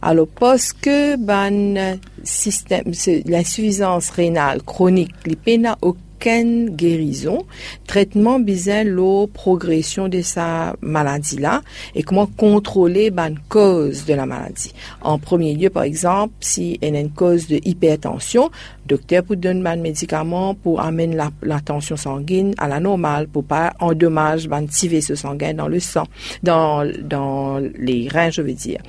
Alors, 0.00 0.26
parce 0.28 0.72
que 0.72 1.16
ben, 1.16 1.98
système, 2.24 2.92
l'insuffisance 3.26 4.10
rénale 4.10 4.62
chronique, 4.62 5.12
n'a 5.46 5.76
aucune 6.18 6.70
guérison, 6.70 7.44
traitement 7.86 8.40
besoin 8.40 8.82
l'eau 8.82 9.28
progression 9.28 10.08
de 10.08 10.20
sa 10.20 10.74
maladie 10.80 11.38
là 11.38 11.62
et 11.94 12.02
comment 12.02 12.26
contrôler 12.26 13.10
ben 13.10 13.34
cause 13.48 14.04
de 14.04 14.14
la 14.14 14.26
maladie. 14.26 14.72
En 15.00 15.18
premier 15.18 15.54
lieu, 15.54 15.70
par 15.70 15.84
exemple, 15.84 16.34
si 16.40 16.78
elle 16.82 16.96
a 16.96 17.00
une 17.00 17.10
cause 17.10 17.46
de 17.46 17.60
hypertension, 17.64 18.50
docteur 18.86 19.22
peut 19.22 19.36
donner 19.36 19.68
un 19.68 19.76
médicament 19.76 20.54
pour 20.54 20.80
amener 20.80 21.16
la, 21.42 21.60
tension 21.60 21.96
sanguine 21.96 22.54
à 22.58 22.66
la 22.66 22.80
normale 22.80 23.28
pour 23.28 23.44
pas 23.44 23.74
endommager 23.78 24.48
ben 24.48 24.66
vaisseau 24.66 25.14
sanguin 25.14 25.54
dans 25.54 25.68
le 25.68 25.80
sang, 25.80 26.06
dans 26.42 26.84
dans 27.02 27.58
les 27.78 28.08
reins, 28.08 28.30
je 28.30 28.42
veux 28.42 28.52
dire. 28.52 28.80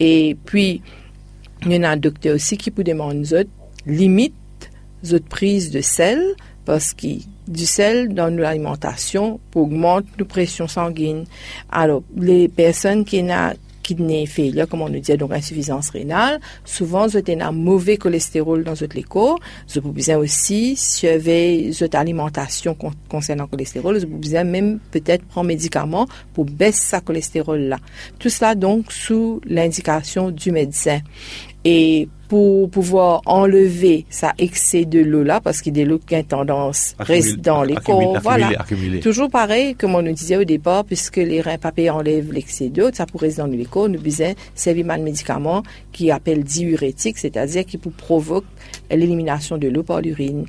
Et 0.00 0.36
puis 0.44 0.82
il 1.64 1.72
y 1.72 1.78
en 1.78 1.82
a 1.84 1.90
un 1.90 1.96
docteur 1.96 2.34
aussi 2.34 2.56
qui 2.56 2.70
peut 2.70 2.82
demander 2.82 3.46
limite 3.86 4.34
de 5.02 5.18
prise 5.18 5.70
de 5.70 5.80
sel 5.80 6.20
parce 6.64 6.94
que 6.94 7.08
du 7.48 7.66
sel 7.66 8.14
dans 8.14 8.34
l'alimentation 8.34 9.40
augmente 9.54 10.04
la 10.18 10.24
pression 10.24 10.68
sanguine. 10.68 11.24
Alors, 11.70 12.02
les 12.16 12.48
personnes 12.48 13.04
qui 13.04 13.20
ont 13.20 13.52
kidney 13.82 14.26
failure, 14.26 14.68
comme 14.68 14.82
on 14.82 14.88
nous 14.88 15.00
dit, 15.00 15.16
donc 15.16 15.32
insuffisance 15.32 15.90
rénale, 15.90 16.40
souvent, 16.64 17.06
vous 17.06 17.16
avez 17.16 17.40
un 17.40 17.52
mauvais 17.52 17.96
cholestérol 17.96 18.64
dans 18.64 18.74
votre 18.74 19.00
corps. 19.02 19.38
Vous 19.68 19.78
avez 19.78 19.90
besoin 19.90 20.16
aussi, 20.16 20.78
avez 21.04 21.70
votre 21.78 21.98
alimentation 21.98 22.76
concernant 23.08 23.44
le 23.44 23.48
cholestérol, 23.48 23.96
vous 23.96 24.04
avez 24.04 24.14
besoin 24.14 24.44
même 24.44 24.78
peut-être 24.90 25.24
prendre 25.24 25.48
médicaments 25.48 26.06
pour 26.32 26.44
baisser 26.44 26.84
sa 26.84 27.00
cholestérol 27.00 27.60
là. 27.60 27.78
Tout 28.18 28.28
cela 28.28 28.54
donc 28.54 28.92
sous 28.92 29.40
l'indication 29.44 30.30
du 30.30 30.52
médecin. 30.52 31.00
Et 31.64 32.08
pour 32.32 32.70
pouvoir 32.70 33.20
enlever 33.26 34.06
ça 34.08 34.32
excès 34.38 34.86
de 34.86 35.00
l'eau 35.00 35.22
là, 35.22 35.38
parce 35.42 35.60
qu'il 35.60 35.76
y 35.76 35.82
a 35.82 35.84
de 35.84 35.90
l'eau 35.90 35.98
qui 35.98 36.14
a 36.14 36.22
tendance 36.22 36.94
reste 36.98 37.40
dans 37.40 37.62
les 37.62 37.74
corps. 37.74 38.18
Voilà. 38.22 38.64
Toujours 39.02 39.28
pareil, 39.28 39.74
comme 39.74 39.94
on 39.94 40.00
nous 40.00 40.12
disait 40.12 40.38
au 40.38 40.44
départ, 40.44 40.86
puisque 40.86 41.18
les 41.18 41.42
reins 41.42 41.58
papiers 41.58 41.90
enlèvent 41.90 42.32
l'excès 42.32 42.70
d'eau, 42.70 42.88
ça 42.90 43.04
pourrait 43.04 43.26
rester 43.26 43.42
dans 43.42 43.48
les 43.48 43.66
corps, 43.66 43.90
nous 43.90 44.00
besoin 44.00 44.32
servir 44.54 44.88
un 44.88 44.96
médicament 44.96 45.62
qui 45.92 46.10
appelle 46.10 46.42
diurétique, 46.42 47.18
c'est-à-dire 47.18 47.66
qui 47.66 47.76
provoque 47.76 48.46
l'élimination 48.90 49.58
de 49.58 49.68
l'eau 49.68 49.82
par 49.82 50.00
l'urine 50.00 50.46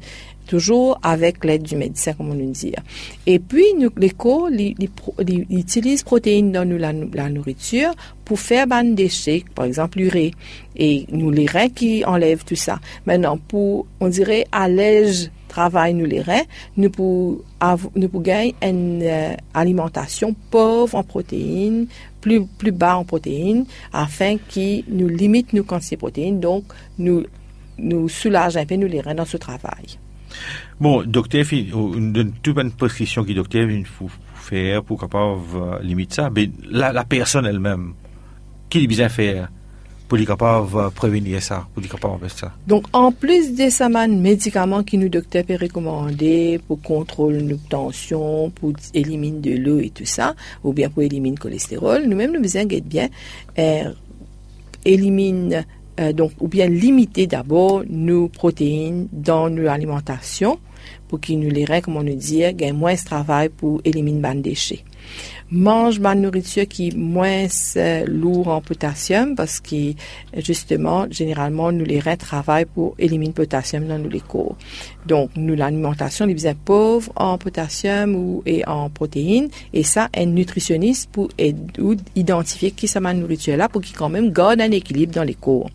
toujours 0.53 1.00
avec 1.01 1.43
l'aide 1.43 1.63
du 1.63 1.75
médecin, 1.75 2.13
comme 2.13 2.29
on 2.29 2.36
nous 2.36 2.51
dit. 2.51 2.75
Et 3.25 3.39
puis, 3.39 3.65
nous, 3.79 3.89
ils, 4.00 4.77
utilisent 5.50 6.03
protéines 6.03 6.51
dans 6.51 6.67
la, 6.69 7.29
nourriture 7.29 7.91
pour 8.24 8.39
faire 8.39 8.67
ban 8.67 8.83
déchets, 8.83 9.45
par 9.55 9.65
exemple 9.65 9.98
l'urée, 9.98 10.31
et 10.75 11.07
nous 11.12 11.31
les 11.31 11.48
reins 11.48 11.69
qui 11.69 12.05
enlèvent 12.05 12.45
tout 12.45 12.55
ça. 12.55 12.79
Maintenant, 13.07 13.39
pour, 13.48 13.88
on 14.00 14.10
dirait, 14.10 14.45
allège 14.51 15.31
travail 15.48 15.95
nous 15.95 16.05
les 16.05 16.22
reins, 16.22 16.45
nous 16.77 16.91
pour, 16.91 17.41
nous 17.95 18.10
pour 18.10 18.22
gagner 18.22 18.53
une 18.62 19.01
euh, 19.01 19.36
alimentation 19.55 20.36
pauvre 20.51 20.95
en 20.95 21.03
protéines, 21.03 21.88
plus, 22.22 22.45
plus 22.45 22.72
bas 22.72 22.98
en 22.98 23.05
protéines, 23.05 23.65
afin 23.91 24.38
qu'ils 24.38 24.83
nous 24.88 25.07
limite 25.07 25.51
nos 25.53 25.63
quantités 25.63 25.95
de 25.95 26.00
protéines, 26.00 26.39
donc 26.39 26.63
nous, 27.00 27.24
nous 27.79 28.07
soulage 28.07 28.55
un 28.55 28.65
peu 28.67 28.75
nous 28.75 28.88
les 28.88 29.01
reins 29.01 29.15
dans 29.15 29.25
ce 29.25 29.38
travail. 29.38 29.98
Bon, 30.80 31.04
docteur, 31.04 31.46
une 31.52 32.34
toute 32.42 32.56
bonne 32.56 32.72
prescription 32.72 33.24
qui 33.24 33.34
docteur 33.34 33.68
faut 33.86 34.10
faire 34.36 34.84
pour 34.84 35.00
capable 35.00 35.40
euh, 35.56 35.80
limiter 35.82 36.16
ça, 36.16 36.30
mais 36.30 36.50
la, 36.70 37.04
personne 37.06 37.46
elle-même, 37.46 37.94
qu'il 38.70 38.88
besoin 38.88 39.10
faire 39.10 39.50
pour 40.08 40.18
être 40.18 40.28
capable 40.28 40.70
de 40.70 40.90
prévenir 40.90 41.42
ça, 41.42 41.66
pour 41.74 41.84
être 41.84 41.92
capable 41.92 42.20
faire 42.28 42.38
ça. 42.38 42.52
Donc, 42.68 42.86
en 42.94 43.12
plus 43.12 43.54
des 43.54 43.70
médicaments 44.10 44.84
qui 44.84 44.98
nous 44.98 45.10
docteur 45.10 45.46
peut 45.46 45.58
recommander 45.60 46.60
pour 46.68 46.82
contrôler 46.82 47.42
nos 47.42 47.58
tensions, 47.70 48.50
pour 48.50 48.74
éliminer 48.94 49.40
de 49.40 49.58
l'eau 49.58 49.80
et 49.80 49.90
tout 49.90 50.06
ça, 50.06 50.36
ou 50.63 50.74
bien 50.74 50.90
pour 50.90 51.04
éliminer 51.04 51.36
le 51.38 51.42
cholestérol, 51.42 52.04
nous-mêmes, 52.08 52.34
nous 52.34 52.42
besoin 52.42 52.66
d'être 52.66 52.88
bien, 52.88 53.08
euh, 53.58 53.92
élimine 54.86 55.66
euh, 56.00 56.13
donc, 56.13 56.31
ou 56.39 56.47
bien 56.47 56.67
limiter 56.67 57.27
d'abord 57.27 57.83
nos 57.88 58.27
protéines 58.27 59.07
dans 59.12 59.50
nos 59.50 59.67
alimentations 59.67 60.59
pour 61.07 61.19
qu'ils 61.19 61.39
nous 61.39 61.50
les 61.50 61.65
comme 61.81 61.97
on 61.97 62.03
nous 62.03 62.15
dit, 62.15 62.43
gagnent 62.53 62.75
moins 62.75 62.95
de 62.95 63.03
travail 63.03 63.50
pour 63.50 63.81
éliminer 63.85 64.33
les 64.33 64.41
déchets 64.41 64.83
mange 65.51 66.00
ma 66.00 66.15
nourriture 66.15 66.67
qui 66.67 66.89
est 66.89 66.95
moins 66.95 67.45
euh, 67.77 68.05
lourde 68.07 68.48
en 68.48 68.62
potassium 68.62 69.36
parce 69.36 69.60
que 69.60 69.93
justement, 70.38 71.05
généralement, 71.10 71.72
nous 71.72 71.86
les 71.86 72.00
reins 72.00 72.17
travaillent 72.17 72.65
pour 72.65 72.95
éliminer 72.98 73.27
le 73.27 73.33
potassium 73.33 73.88
dans 73.88 74.00
nos 74.00 74.10
les. 74.10 74.55
Donc, 75.05 75.29
nous, 75.36 75.55
l'alimentation 75.55 76.27
est 76.27 76.33
bien 76.33 76.55
pauvre 76.55 77.12
en 77.15 77.38
potassium 77.38 78.15
ou, 78.15 78.41
et 78.45 78.65
en 78.67 78.89
protéines. 78.89 79.50
Et 79.74 79.83
ça, 79.83 80.10
un 80.15 80.25
nutritionniste 80.25 81.10
pour 81.12 81.29
identifier 82.15 82.72
qui 82.72 82.88
ça 82.88 83.00
ma 83.00 83.13
nourriture 83.13 83.57
là 83.57 83.69
pour 83.69 83.81
qu'il 83.81 83.95
quand 83.95 84.10
même 84.10 84.31
garde 84.31 84.62
un 84.62 84.72
équilibre 84.72 85.13
dans 85.13 85.24
les 85.24 85.36
corps. 85.36 85.69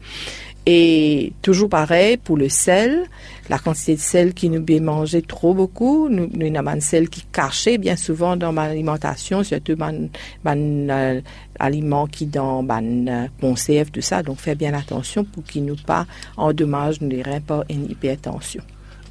Et 0.70 1.32
toujours 1.40 1.70
pareil 1.70 2.18
pour 2.18 2.36
le 2.36 2.50
sel, 2.50 3.04
la 3.48 3.58
quantité 3.58 3.94
de 3.94 4.00
sel 4.00 4.34
qui 4.34 4.50
nous 4.50 4.60
bien 4.60 4.82
trop 5.26 5.54
beaucoup, 5.54 6.10
nous, 6.10 6.28
nous 6.30 6.58
avons 6.58 6.68
un 6.68 6.80
sel 6.80 7.08
qui 7.08 7.22
cachait 7.32 7.78
bien 7.78 7.96
souvent 7.96 8.36
dans 8.36 8.52
ma 8.52 8.64
alimentation, 8.64 9.42
surtout 9.42 9.76
mon, 9.78 10.10
mon 10.44 10.88
euh, 10.90 11.22
aliment 11.58 12.06
qui 12.06 12.26
dans 12.26 12.62
euh, 13.08 13.28
conserve, 13.40 13.90
tout 13.90 14.02
ça. 14.02 14.22
Donc, 14.22 14.40
faire 14.40 14.56
bien 14.56 14.74
attention 14.74 15.24
pour 15.24 15.42
qu'il 15.42 15.64
nous 15.64 15.76
pas 15.76 16.06
endommage 16.36 17.00
nous 17.00 17.22
reins 17.22 17.40
par 17.40 17.64
une 17.70 17.90
hypertension. 17.90 18.62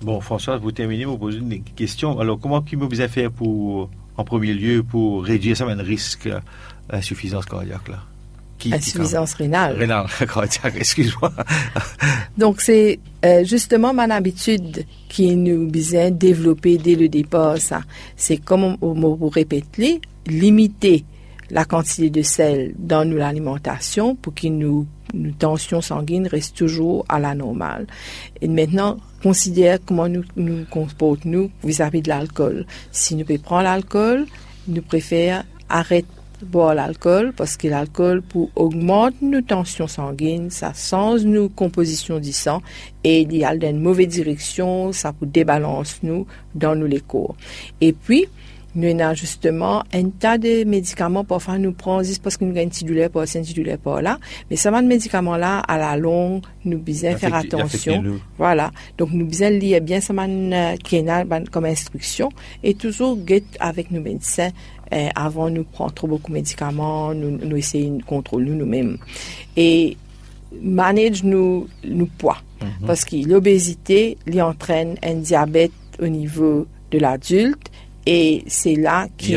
Bon, 0.03 0.21
François, 0.21 0.57
vous 0.57 0.71
terminez, 0.71 1.05
vous 1.05 1.17
posez 1.17 1.39
une 1.39 1.63
question. 1.75 2.19
Alors, 2.19 2.39
comment 2.39 2.63
vous 2.77 2.87
besoin 2.87 3.07
faire 3.07 3.31
pour, 3.31 3.89
en 4.15 4.23
premier 4.23 4.53
lieu, 4.53 4.83
pour 4.83 5.23
réduire 5.23 5.57
ça, 5.57 5.65
un 5.65 5.81
risque 5.81 6.29
d'insuffisance 6.87 7.45
euh, 7.45 7.49
cardiaque, 7.49 7.87
là? 7.87 8.03
Insuffisance 8.65 9.33
rénale. 9.35 9.77
Rénale, 9.77 10.07
excuse-moi. 10.75 11.31
Donc, 12.37 12.61
c'est 12.61 12.99
euh, 13.25 13.43
justement 13.43 13.93
mon 13.93 14.09
habitude 14.09 14.85
qui 15.09 15.35
nous 15.35 15.67
besoin 15.67 16.11
développer 16.11 16.77
dès 16.77 16.95
le 16.95 17.09
départ, 17.09 17.57
ça. 17.57 17.81
C'est 18.15 18.37
comme 18.37 18.77
on, 18.81 18.93
vous 18.93 19.29
répéter, 19.29 20.01
limiter 20.25 21.05
la 21.49 21.65
quantité 21.65 22.09
de 22.09 22.21
sel 22.21 22.73
dans 22.77 23.07
l'alimentation 23.09 24.15
pour 24.15 24.33
que 24.33 24.47
nos, 24.47 24.85
tensions 25.39 25.79
sanguines 25.79 26.27
restent 26.27 26.57
toujours 26.57 27.05
à 27.07 27.19
la 27.19 27.33
normale. 27.33 27.87
Et 28.41 28.47
maintenant, 28.49 28.97
considère 29.23 29.79
comment 29.85 30.09
nous 30.09 30.23
nous 30.35 30.65
comportons 30.69 31.49
vis-à-vis 31.63 32.01
de 32.01 32.09
l'alcool. 32.09 32.65
Si 32.91 33.15
nous 33.15 33.23
pouvons 33.23 33.39
prendre 33.39 33.63
l'alcool, 33.63 34.25
nous 34.67 34.81
préférons 34.81 35.43
arrêter 35.69 36.07
boire 36.46 36.75
l'alcool 36.75 37.34
parce 37.36 37.58
que 37.58 37.67
l'alcool 37.67 38.22
pour 38.22 38.50
augmenter 38.56 39.17
nos 39.22 39.41
tensions 39.41 39.88
sanguines, 39.88 40.50
ça 40.50 40.74
change 40.74 41.24
nos 41.24 41.50
compositions 41.50 42.20
du 42.20 42.32
sang 42.32 42.62
et 43.03 43.22
il 43.22 43.36
y 43.36 43.44
a 43.44 43.53
une 43.53 43.82
mauvaise 43.82 44.08
direction, 44.08 44.91
ça 44.91 45.13
peut 45.13 45.25
débalance 45.25 46.00
nous 46.03 46.25
dans 46.56 46.75
nos 46.75 46.88
les 46.88 47.01
corps. 47.01 47.36
Et 47.82 47.94
puis, 47.94 48.27
nous 48.77 49.01
avons 49.01 49.15
justement 49.15 49.84
un 49.91 50.10
tas 50.10 50.38
de 50.38 50.63
médicaments 50.63 51.24
parfois 51.24 51.58
nous 51.58 51.72
prenons 51.72 52.03
juste 52.03 52.22
parce 52.22 52.38
que 52.38 52.46
nous 52.46 52.53
petite 52.53 52.88
douleur 52.88 53.10
par 53.10 53.24
une 53.34 53.41
douleur 53.41 53.79
par 53.79 54.03
là. 54.03 54.20
Mais 54.51 54.56
ça 54.56 54.70
va 54.70 54.84
de 54.84 54.88
médicaments 54.88 55.36
là, 55.36 55.60
à 55.60 55.79
la 55.79 55.98
longue, 55.98 56.44
nous 56.63 56.77
besoin 56.77 57.15
faire 57.15 57.34
attention. 57.34 58.20
Voilà. 58.38 58.72
Donc, 59.00 59.10
nous 59.13 59.25
besoin 59.25 59.50
lire 59.50 59.82
bien 59.82 60.00
ça 60.00 60.13
comme 61.51 61.65
instruction 61.65 62.29
et 62.63 62.75
toujours 62.75 63.17
get 63.25 63.44
avec 63.60 63.89
nos 63.89 64.01
médecins 64.01 64.51
eh, 64.91 65.10
avant 65.15 65.50
nous 65.50 65.63
prendre 65.63 65.94
trop 65.94 66.08
beaucoup 66.08 66.32
de 66.32 66.38
médicaments, 66.38 67.13
nous, 67.13 67.38
nous 67.38 67.58
essayer 67.58 67.89
de 67.89 68.03
contrôler 68.03 68.51
nous-mêmes. 68.51 68.98
Et 69.56 69.98
manage 70.62 71.24
nous, 71.24 71.67
nous 71.84 72.08
poids. 72.08 72.38
Mhm. 72.62 72.88
Parce 72.88 73.06
que 73.06 73.15
l'obésité, 73.27 74.17
lui 74.25 74.41
entraîne 74.41 74.96
un 75.03 75.15
diabète 75.15 75.72
au 76.01 76.08
niveau 76.08 76.67
de 76.91 77.00
l'adulte 77.00 77.70
et 78.06 78.44
c'est 78.48 78.75
là 78.75 79.08
qui 79.17 79.36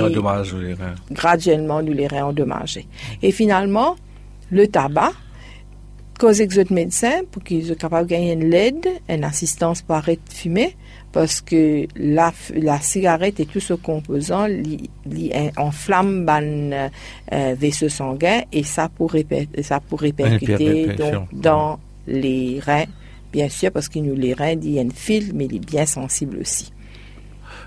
graduellement 1.11 1.83
nous 1.83 1.93
les 1.93 2.07
reins 2.07 2.27
endommagés. 2.27 2.87
Et 3.21 3.33
finalement, 3.33 3.97
le 4.51 4.69
tabac, 4.69 5.11
cause 6.21 6.39
de 6.39 6.75
médecins 6.75 7.23
pour 7.33 7.43
qu'ils 7.43 7.67
soient 7.67 7.75
capables 7.75 8.07
de 8.07 8.15
gagner 8.15 8.33
une 8.35 8.49
l'aide, 8.49 8.87
une 9.09 9.25
assistance 9.25 9.83
pour 9.83 9.97
arrêter 9.97 10.23
de 10.29 10.33
fumer, 10.33 10.77
parce 11.13 11.41
que 11.41 11.87
la, 11.97 12.33
la 12.55 12.81
cigarette 12.81 13.41
et 13.41 13.47
tout 13.47 13.61
ce 13.61 13.75
composant 13.75 14.47
li, 14.47 14.91
li 15.07 15.33
enflamme 15.57 16.25
ban 16.25 16.43
euh, 16.43 17.55
vaisseau 17.59 17.89
sanguin 17.89 18.43
et 18.53 18.63
ça 18.63 18.89
pourrait 18.89 19.27
ça 19.63 19.81
pourrait 19.81 20.15
répercuter 20.17 20.95
donc, 20.95 21.29
dans 21.33 21.81
les 22.07 22.61
reins 22.61 22.87
bien 23.33 23.49
sûr, 23.49 23.71
parce 23.71 23.89
qu'il 23.89 24.05
nous 24.05 24.15
les 24.15 24.35
reins, 24.35 24.55
il 24.63 24.71
y 24.71 24.79
a 24.79 24.83
une 24.83 24.93
file, 24.93 25.33
mais 25.35 25.47
il 25.47 25.57
est 25.57 25.67
bien 25.67 25.87
sensible 25.87 26.39
aussi. 26.41 26.73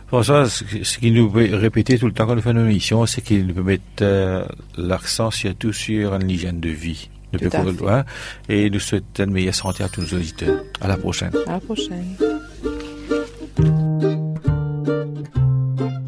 François, 0.08 0.48
ce 0.48 0.98
qu'il 0.98 1.14
nous 1.14 1.30
peut 1.30 1.56
répéter 1.56 1.98
tout 1.98 2.06
le 2.06 2.14
temps 2.14 2.28
quand 2.28 2.36
nous 2.36 2.42
faisons 2.42 2.60
nos 2.60 2.66
émissions, 2.66 3.06
c'est 3.06 3.22
qu'il 3.22 3.52
peut 3.54 3.64
mettre 3.64 3.84
euh, 4.02 4.46
l'accent 4.78 5.32
surtout 5.32 5.74
sur 5.74 6.18
l'hygiène 6.20 6.60
de 6.60 6.70
vie. 6.70 7.10
Tout 7.32 7.46
à 7.46 7.50
fait. 7.50 7.88
Hein, 7.88 8.06
et 8.48 8.70
nous 8.70 8.80
souhaitons 8.80 9.24
une 9.24 9.32
meilleure 9.32 9.56
santé 9.56 9.84
à 9.84 9.90
tous 9.90 10.02
nos 10.02 10.18
auditeurs. 10.20 10.64
À 10.82 10.88
la 10.88 10.98
prochaine. 10.98 11.32
À 11.48 11.54
la 11.54 11.60
prochaine. 11.60 12.16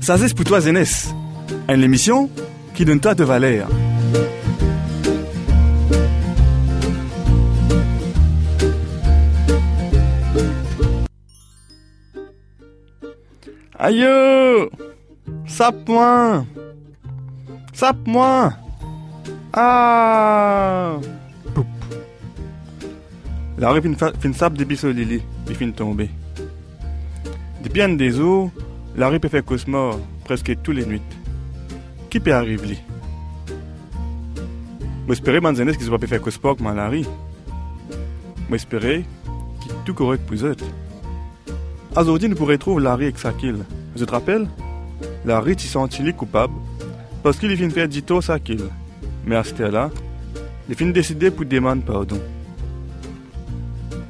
Ça 0.02 0.18
c'est 0.18 0.36
pour 0.36 0.46
toi, 0.46 0.62
Zénès. 0.62 1.14
Une 1.68 1.84
émission 1.84 2.30
qui 2.74 2.86
donne 2.86 3.00
toi 3.00 3.16
de 3.16 3.24
valeur. 3.24 3.68
Aïe 13.78 14.06
Sape-moi 15.48 16.46
Sape-moi 17.74 18.54
Ah 19.54 20.98
Poup. 21.54 21.66
La 23.58 23.70
rue 23.72 23.82
fin, 23.96 24.12
sape 24.34 24.54
depuis 24.54 24.78
ce 24.78 24.88
lili, 24.88 25.22
il 25.48 25.56
fin 25.56 25.72
tomber. 25.72 26.10
Depuis 27.66 27.82
un 27.82 27.90
des 27.90 28.20
eaux, 28.20 28.52
la 28.96 29.10
rue 29.10 29.20
peut 29.20 29.28
faire 29.28 29.44
cauchemar 29.44 29.96
presque 30.24 30.56
tous 30.62 30.72
les 30.72 30.86
nuits. 30.86 31.02
Qui 32.12 32.20
peut 32.20 32.32
arriver? 32.32 32.78
J'espère 35.10 35.42
manzanes 35.42 35.76
qu'ils 35.76 35.90
ne 35.92 35.98
pas 35.98 36.06
faire 36.06 36.22
cauchemar 36.22 36.56
comme 36.56 36.76
la 36.76 36.90
rue. 36.90 37.06
Qu'il 38.50 38.86
est 38.86 39.04
tout 39.84 39.96
correct 39.96 40.22
pour 40.28 40.46
eux. 40.46 40.56
Aujourd'hui, 41.98 42.30
nous 42.30 42.36
pourrions 42.36 42.60
trouver 42.60 42.84
Larry 42.84 43.06
avec 43.06 43.18
Sakil. 43.18 43.58
Je 43.96 44.06
te 44.06 44.12
rappelle 44.12 44.48
Larry 45.26 45.58
s'est 45.58 45.68
senti 45.68 46.14
coupable? 46.14 46.54
Parce 47.24 47.40
qu'il 47.40 47.52
vient 47.56 47.70
faire 47.72 47.88
dito 47.88 48.22
Sakil. 48.22 48.70
Mais 49.26 49.38
à 49.38 49.44
ce 49.44 49.64
là 49.64 49.90
il 50.70 50.76
vient 50.76 50.88
décider 50.90 51.32
pour 51.32 51.46
demander 51.46 51.82
pardon. 51.82 52.20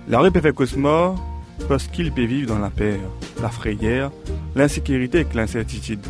Larry 0.10 0.30
peut 0.30 0.42
faire 0.42 0.54
cauchemar 0.54 1.16
parce 1.68 1.88
qu'il 1.88 2.12
peut 2.12 2.26
vivre 2.26 2.48
dans 2.48 2.60
la 2.60 2.70
peur, 2.70 3.00
la 3.42 3.50
frayeur, 3.50 4.12
l'insécurité 4.56 5.22
et 5.22 5.36
l'incertitude. 5.36 6.06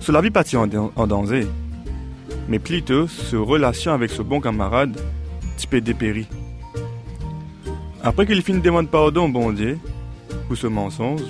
Cela 0.00 0.20
vit 0.20 0.30
pas 0.30 0.44
en, 0.54 1.06
danger, 1.06 1.46
mais 2.48 2.58
plutôt 2.58 3.08
sa 3.08 3.38
relation 3.38 3.92
avec 3.92 4.10
ce 4.10 4.22
bon 4.22 4.40
camarade, 4.40 5.00
tu 5.58 5.66
peux 5.66 5.80
dépérir. 5.80 6.26
Après 8.02 8.26
qu'il 8.26 8.40
finit 8.42 8.60
de 8.60 8.64
demander 8.64 8.88
pardon 8.88 9.24
au 9.24 9.28
bon 9.28 9.52
Dieu, 9.52 9.78
pour 10.46 10.56
ce 10.56 10.68
mensonge, 10.68 11.22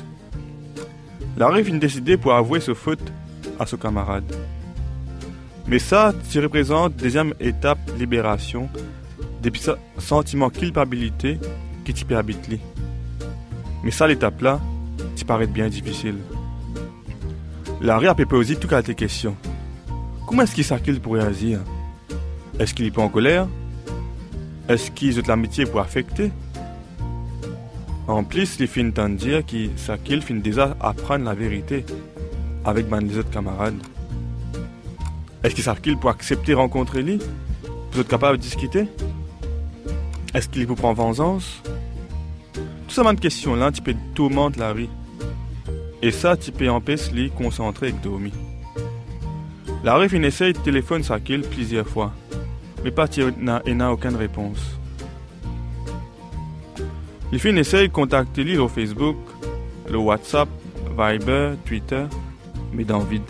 Larry 1.39 1.65
finit 1.65 1.79
décider 1.79 2.17
pour 2.17 2.35
avouer 2.35 2.61
ce 2.61 2.75
faute 2.75 3.13
à 3.59 3.67
ce 3.67 3.77
camarade. 3.77 4.25
Mais 5.67 5.79
ça, 5.79 6.15
tu 6.31 6.41
représente 6.41 6.97
deuxième 6.97 7.35
étape 7.41 7.79
libération 7.99 8.69
des 9.43 9.53
sentiments 9.99 10.51
culpabilité 10.51 11.39
qui 11.85 11.95
t'y 11.95 12.15
habitent. 12.15 12.61
Mais 13.87 13.93
ça, 13.93 14.09
l'étape 14.09 14.43
là, 14.43 14.61
tu 15.15 15.25
paraît 15.25 15.47
bien 15.47 15.69
difficile. 15.69 16.17
Larry 17.81 18.09
a 18.09 18.17
posé 18.17 18.57
tout 18.57 18.75
à 18.75 18.83
tes 18.83 18.97
questions. 18.97 19.37
Comment 20.27 20.43
est-ce 20.43 20.57
qu'il 20.57 20.65
s'accule 20.65 20.99
pour 20.99 21.15
réagir? 21.15 21.61
Est-ce 22.59 22.75
qu'il 22.75 22.87
est 22.87 22.91
pas 22.91 23.03
en 23.03 23.09
colère? 23.09 23.47
Est-ce 24.69 24.91
qu'il 24.91 25.17
a 25.17 25.23
de 25.23 25.29
l'amitié 25.29 25.67
pour 25.67 25.79
affecter? 25.79 26.33
En 28.09 28.25
plus, 28.25 28.59
les 28.59 28.67
filles 28.67 28.91
de 28.91 29.15
dire 29.15 29.47
que 29.47 29.69
Sakil 29.77 30.21
fin 30.21 30.35
déjà 30.35 30.77
apprendre 30.81 31.25
la 31.25 31.35
vérité 31.35 31.87
avec 32.65 32.91
mes 32.91 33.17
autres 33.17 33.31
camarades. 33.31 33.81
Est-ce 35.45 35.55
que 35.55 35.63
Sakil 35.63 35.97
peut 35.97 36.09
accepter 36.09 36.55
rencontrer 36.55 37.05
lui? 37.05 37.21
Vous 37.93 38.01
êtes 38.01 38.09
capable 38.09 38.39
de 38.39 38.43
discuter? 38.43 38.89
Est-ce 40.35 40.49
qu'il 40.49 40.67
vous 40.67 40.75
prend 40.75 40.93
vengeance? 40.93 41.63
Tout 42.97 43.03
ça, 43.03 43.13
de 43.13 43.21
questions-là, 43.21 43.73
tu 43.73 43.83
peux 43.83 43.95
tourmenter 44.15 44.59
la. 44.59 44.89
Et 46.01 46.11
ça, 46.11 46.35
tu 46.35 46.51
peux 46.51 46.71
empêcher 46.71 47.13
lui 47.13 47.31
concentrer 47.31 47.89
avec 47.89 48.01
Domi. 48.01 48.33
La 49.85 50.09
fin 50.09 50.23
essaye 50.23 50.55
de 50.55 50.59
téléphoner 50.61 51.03
Sakil 51.03 51.43
plusieurs 51.43 51.87
fois, 51.87 52.15
mais 52.83 52.91
pas 52.91 53.07
n'a 53.39 53.93
aucune 53.93 54.17
réponse. 54.17 54.79
Il 57.33 57.39
fait 57.39 57.51
une 57.51 57.59
essaye 57.59 57.89
de 57.89 57.93
contacter 57.93 58.45
lui 58.45 58.57
au 58.57 58.67
Facebook, 58.67 59.19
le 59.91 59.99
WhatsApp, 59.99 60.49
Viber, 60.99 61.53
Twitter, 61.67 62.07
mais 62.73 62.85
dans 62.85 63.01
vide. 63.01 63.21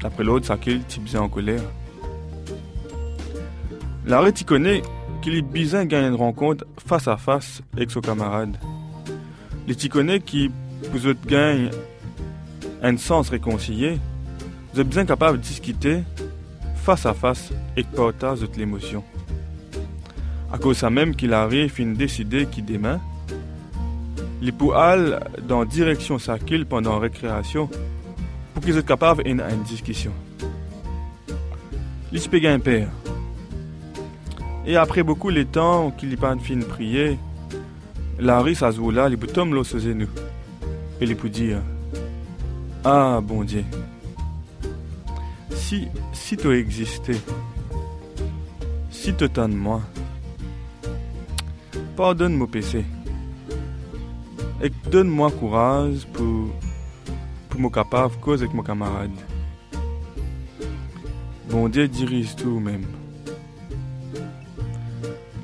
D'après 0.00 0.24
l'autre, 0.24 0.46
ça 0.46 0.56
qu'il 0.56 0.82
type 0.84 1.06
en 1.16 1.28
colère. 1.28 1.60
L'arrêt 4.06 4.30
il 4.30 4.44
connaît 4.46 4.80
qu'il 5.20 5.34
est 5.34 5.42
bizarre 5.42 5.86
gagner 5.86 6.08
une 6.08 6.14
rencontre 6.14 6.64
face 6.86 7.08
à 7.08 7.16
face 7.16 7.62
avec 7.74 7.90
son 7.90 8.00
camarade. 8.00 8.56
T'y 9.76 9.88
connaît 9.88 10.20
qui 10.20 10.50
vous 10.92 11.06
êtes 11.06 11.24
gagne 11.26 11.70
un 12.82 12.96
sens 12.96 13.28
réconcilié, 13.28 13.98
êtes 14.80 14.88
bien 14.88 15.04
capable 15.04 15.38
de 15.38 15.42
discuter 15.42 16.00
face 16.74 17.06
à 17.06 17.14
face 17.14 17.52
et 17.76 17.84
partager 17.84 18.48
de 18.48 18.56
l'émotion. 18.56 19.04
À 20.52 20.58
cause 20.58 20.78
ça 20.78 20.90
même 20.90 21.14
qu'il 21.14 21.32
arrive 21.32 21.70
fin 21.70 21.86
décider 21.86 22.46
qu'il 22.46 22.64
demain, 22.64 23.00
les 24.42 24.52
pour 24.52 24.76
aller 24.76 25.16
dans 25.46 25.64
direction 25.64 26.18
Sakil 26.18 26.66
pendant 26.66 26.94
la 26.94 26.98
récréation 26.98 27.68
pour 28.54 28.64
qu'ils 28.64 28.72
soient 28.72 28.82
capables 28.82 29.22
d'une 29.22 29.40
une 29.40 29.62
discussion. 29.62 30.12
Ils 32.12 32.20
un 32.48 32.58
père. 32.58 32.88
Et 34.66 34.76
après 34.76 35.02
beaucoup 35.02 35.32
de 35.32 35.42
temps 35.42 35.90
qu'il 35.90 36.16
pas 36.16 36.36
fin 36.36 36.56
de 36.56 36.64
prier, 36.64 37.18
Larry 38.18 38.54
là, 38.92 39.08
il 39.08 39.16
peut 39.16 39.26
tomber 39.26 39.52
l'eau 39.52 39.64
nous. 39.94 40.08
Et 41.00 41.04
il 41.04 41.16
peut 41.16 41.30
dire 41.30 41.62
Ah 42.84 43.20
bon 43.22 43.42
Dieu, 43.42 43.64
si, 45.52 45.88
si 46.12 46.36
tu 46.36 46.52
existais, 46.52 47.16
si 48.90 49.14
tu 49.14 49.28
de 49.28 49.46
moi, 49.46 49.80
pardonne 51.96 52.34
mon 52.34 52.46
PC. 52.46 52.84
Et 54.62 54.70
donne-moi 54.90 55.30
courage 55.30 56.06
pour, 56.12 56.50
pour 57.48 57.60
me 57.60 57.70
capable 57.70 58.14
cause 58.16 58.42
avec 58.42 58.52
mon 58.52 58.62
camarade. 58.62 59.10
Bon 61.48 61.66
Dieu 61.68 61.88
dirige 61.88 62.36
tout 62.36 62.60
même. 62.60 62.84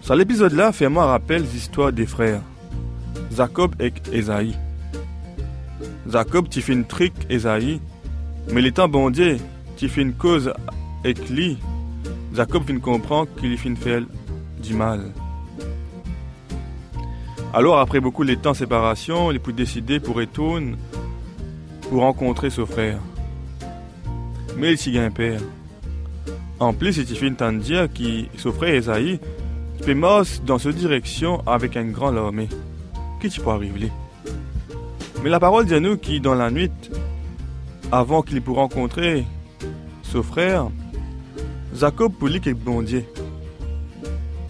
Sur 0.07 0.15
l'épisode 0.15 0.53
là, 0.53 0.71
fais-moi 0.71 1.05
rappel 1.05 1.43
l'histoire 1.43 1.93
des 1.93 2.07
frères. 2.07 2.41
Jacob 3.37 3.75
et 3.81 3.93
Esaïe. 4.13 4.55
Jacob, 6.09 6.49
tu 6.49 6.63
fais 6.63 6.75
une 6.75 6.85
trick 6.85 7.13
Esaïe, 7.29 7.81
mais 8.53 8.61
l'étant 8.63 8.87
bon 8.87 9.11
Dieu, 9.11 9.39
tu 9.77 9.89
fais 9.89 10.03
une 10.03 10.13
cause 10.13 10.53
avec 11.03 11.29
lui. 11.29 11.59
Jacob 12.33 12.63
vient 12.65 12.79
comprendre 12.79 13.27
qu'il 13.37 13.59
fait 13.59 13.75
faire 13.75 14.03
du 14.63 14.75
mal. 14.75 15.11
Alors, 17.53 17.81
après 17.81 17.99
beaucoup 17.99 18.25
de 18.25 18.37
temps 18.37 18.53
de 18.53 18.59
séparation, 18.59 19.33
il 19.33 19.41
peut 19.41 19.53
décider 19.53 19.99
pour 19.99 20.15
retourner 20.15 20.77
pour 21.91 22.03
rencontrer 22.03 22.51
son 22.51 22.65
frère. 22.65 23.01
Mais 24.57 24.71
il 24.71 24.79
s'y 24.79 24.97
un 25.01 25.11
père. 25.11 25.41
En 26.61 26.73
plus, 26.73 26.97
il 26.97 27.07
fait 27.07 27.27
une 27.27 27.59
dire 27.59 27.89
que 27.93 28.39
son 28.39 28.53
frère 28.53 28.73
Esaïe 28.73 29.19
marcher 29.95 30.41
dans 30.45 30.59
cette 30.59 30.77
direction 30.77 31.43
avec 31.47 31.77
un 31.77 31.85
grand 31.85 32.17
armée. 32.17 32.49
Qui 33.21 33.29
tu 33.29 33.41
peux 33.41 33.51
arriver 33.51 33.91
Mais 35.23 35.31
la 35.31 35.41
parole 35.41 35.67
dit 35.67 35.75
à 35.75 35.81
nous 35.81 35.97
qui, 35.97 36.21
dans 36.21 36.35
la 36.35 36.51
nuit, 36.51 36.71
avant 37.93 38.23
qu'il 38.23 38.41
puisse 38.43 38.57
rencontrer 38.57 39.25
son 40.03 40.23
frère, 40.23 40.69
Jacob 41.75 42.13
pour 42.13 42.29
lui 42.29 42.41
quelque 42.41 42.63
bon 42.63 42.83
Dieu. 42.83 43.05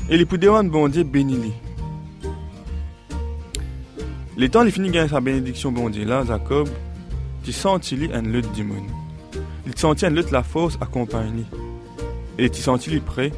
Et 0.08 0.16
il 0.16 0.26
peut 0.26 0.38
demander 0.38 0.68
bon 0.68 0.88
Dieu 0.88 1.02
béni 1.02 1.52
les 4.38 4.50
temps, 4.50 4.64
il 4.64 4.70
finit 4.70 4.90
gagner 4.90 5.08
sa 5.08 5.20
bénédiction 5.20 5.72
bon 5.72 5.88
Dieu. 5.88 6.04
Là, 6.04 6.22
Jacob, 6.26 6.68
tu 7.42 7.52
sens 7.52 7.90
il 7.90 8.12
un 8.12 8.20
lutte 8.20 8.52
du 8.52 8.64
monde. 8.64 8.84
Il 9.66 9.76
sentit 9.78 10.04
un 10.04 10.10
lutte 10.10 10.30
la 10.30 10.42
force 10.42 10.76
accompagnée. 10.78 11.46
Et 12.36 12.50
tu 12.50 12.60
sens 12.60 12.86
il 12.86 13.00
prêt 13.00 13.32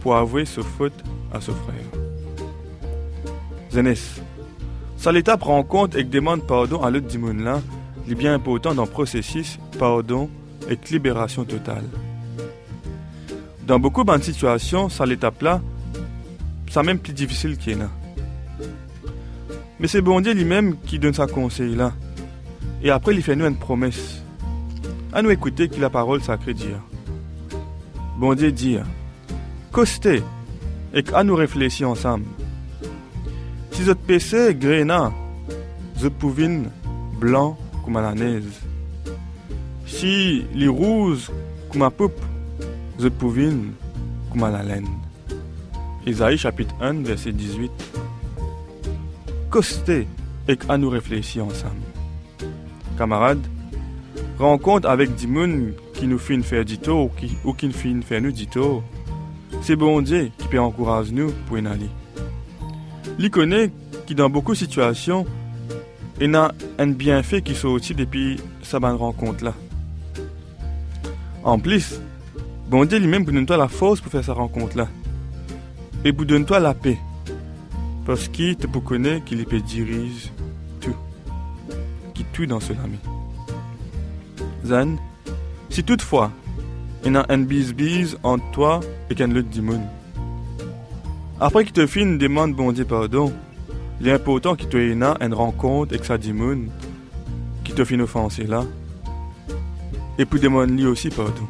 pour 0.00 0.16
avouer 0.16 0.44
ce 0.44 0.60
faute 0.60 1.04
à 1.32 1.40
ce 1.40 1.50
frère. 1.50 1.84
Zénès, 3.70 4.20
ça 4.96 5.12
l'état 5.12 5.36
prend 5.36 5.58
en 5.58 5.62
compte 5.62 5.94
et 5.94 6.04
demande 6.04 6.46
pardon 6.46 6.82
à 6.82 6.90
l'autre 6.90 7.06
il 8.06 8.12
est 8.12 8.16
bien 8.16 8.34
important 8.34 8.74
dans 8.74 8.84
le 8.84 8.90
processus 8.90 9.58
pardon 9.78 10.28
et 10.68 10.76
libération 10.90 11.44
totale. 11.44 11.84
Dans 13.66 13.78
beaucoup 13.78 14.02
de 14.02 14.22
situations, 14.22 14.88
ça 14.88 15.06
l'étape 15.06 15.40
là, 15.42 15.60
ça 16.70 16.82
même 16.82 16.98
plus 16.98 17.12
difficile 17.12 17.56
qu'il. 17.56 17.78
Mais 19.78 19.86
c'est 19.86 20.00
bon 20.00 20.20
Dieu 20.20 20.32
lui-même 20.32 20.76
qui 20.86 20.98
donne 20.98 21.14
sa 21.14 21.26
conseil 21.26 21.74
là. 21.74 21.92
Et 22.82 22.90
après, 22.90 23.14
il 23.14 23.22
fait 23.22 23.36
nous 23.36 23.46
une 23.46 23.56
promesse. 23.56 24.22
À 25.12 25.22
nous 25.22 25.30
écouter 25.30 25.68
qui 25.68 25.80
la 25.80 25.90
parole 25.90 26.22
sacrée 26.22 26.54
dit. 26.54 26.66
Bon 28.18 28.34
Dieu 28.34 28.52
dit, 28.52 28.76
costez 29.72 30.22
et 30.94 31.04
à 31.14 31.24
nous 31.24 31.34
réfléchir 31.34 31.88
ensemble. 31.88 32.26
Si 33.72 33.82
votre 33.82 34.00
PC 34.00 34.54
gréna, 34.54 35.12
je 36.00 36.08
pouvine 36.08 36.70
blanc 37.18 37.56
comme 37.84 37.96
à 37.96 38.02
la 38.02 38.14
neige. 38.14 38.44
Si 39.86 40.44
les 40.54 40.68
rouges 40.68 41.30
comme 41.70 41.82
à 41.82 41.90
poupe, 41.90 42.20
je 42.98 43.08
pouvine 43.08 43.72
comme 44.30 44.44
à 44.44 44.50
la 44.50 44.62
laine. 44.62 44.88
Isaïe 46.06 46.38
chapitre 46.38 46.74
1 46.80 47.02
verset 47.02 47.32
18. 47.32 47.70
Costez 49.50 50.06
et 50.48 50.58
à 50.68 50.78
nous 50.78 50.90
réfléchir 50.90 51.44
ensemble. 51.44 51.74
Camarades, 52.96 53.46
rencontre 54.38 54.88
avec 54.88 55.14
des 55.16 55.26
qui 55.94 56.06
nous 56.06 56.18
font 56.18 56.42
faire 56.42 56.64
du 56.64 56.78
ou 56.88 57.10
ou 57.44 57.52
qui 57.52 57.66
nous 57.66 57.72
font 57.72 58.00
faire 58.02 58.22
nous 58.22 58.32
du 58.32 58.46
C'est 59.62 59.76
bon 59.76 60.00
Dieu 60.00 60.30
qui 60.38 60.48
peut 60.48 60.58
encourager 60.58 61.12
nous 61.12 61.32
pour 61.46 61.58
y 61.58 61.66
aller. 61.66 61.90
Il 63.18 63.30
connaît 63.30 63.70
qui 64.06 64.14
dans 64.14 64.30
beaucoup 64.30 64.52
de 64.52 64.58
situations, 64.58 65.26
il 66.20 66.34
a 66.34 66.52
un 66.78 66.86
bienfait 66.88 67.42
qui 67.42 67.54
aussi 67.66 67.94
depuis 67.94 68.38
sa 68.62 68.80
bonne 68.80 68.96
rencontre 68.96 69.44
là. 69.44 69.54
En 71.44 71.58
plus, 71.58 72.00
bon 72.68 72.84
Dieu 72.86 72.98
lui-même 72.98 73.24
vous 73.24 73.32
donne 73.32 73.46
toi 73.46 73.56
la 73.56 73.68
force 73.68 74.00
pour 74.00 74.10
faire 74.10 74.24
sa 74.24 74.32
rencontre 74.32 74.76
là. 74.76 74.88
Et 76.04 76.12
vous 76.12 76.24
donne 76.24 76.46
toi 76.46 76.58
la 76.58 76.74
paix. 76.74 76.98
Parce 78.06 78.28
qu'il 78.28 78.56
te 78.56 78.66
connaît 78.78 79.20
qu'il 79.20 79.44
peut 79.44 79.60
diriger 79.60 80.30
tout. 80.80 80.96
Qui 82.14 82.24
tout 82.32 82.46
dans 82.46 82.60
ce 82.60 82.72
ami. 82.72 82.98
Zan, 84.64 84.96
si 85.68 85.84
toutefois, 85.84 86.30
il 87.04 87.12
y 87.12 87.16
a 87.16 87.26
un 87.28 87.38
bis-bis 87.38 88.16
entre 88.22 88.50
toi 88.52 88.80
et 89.08 89.14
qu'un 89.14 89.30
autre 89.30 89.48
démon. 89.48 89.80
Après 91.40 91.64
qu'il 91.64 91.72
te 91.72 91.86
fait 91.86 92.00
une 92.00 92.18
demande 92.18 92.54
bon 92.54 92.72
Dieu 92.72 92.84
pardon, 92.84 93.32
il 94.00 94.08
est 94.08 94.12
important 94.12 94.54
qu'il 94.54 94.68
te 94.68 94.76
ait 94.76 94.92
une 94.92 95.34
rencontre 95.34 95.94
avec 95.94 96.04
sa 96.04 96.18
démon 96.18 96.66
qui 97.64 97.72
te 97.72 97.84
fait 97.84 98.00
offenser 98.00 98.44
là. 98.44 98.64
Et 100.18 100.24
puis 100.24 100.40
demande 100.40 100.70
lui 100.70 100.86
aussi 100.86 101.08
pardon. 101.08 101.48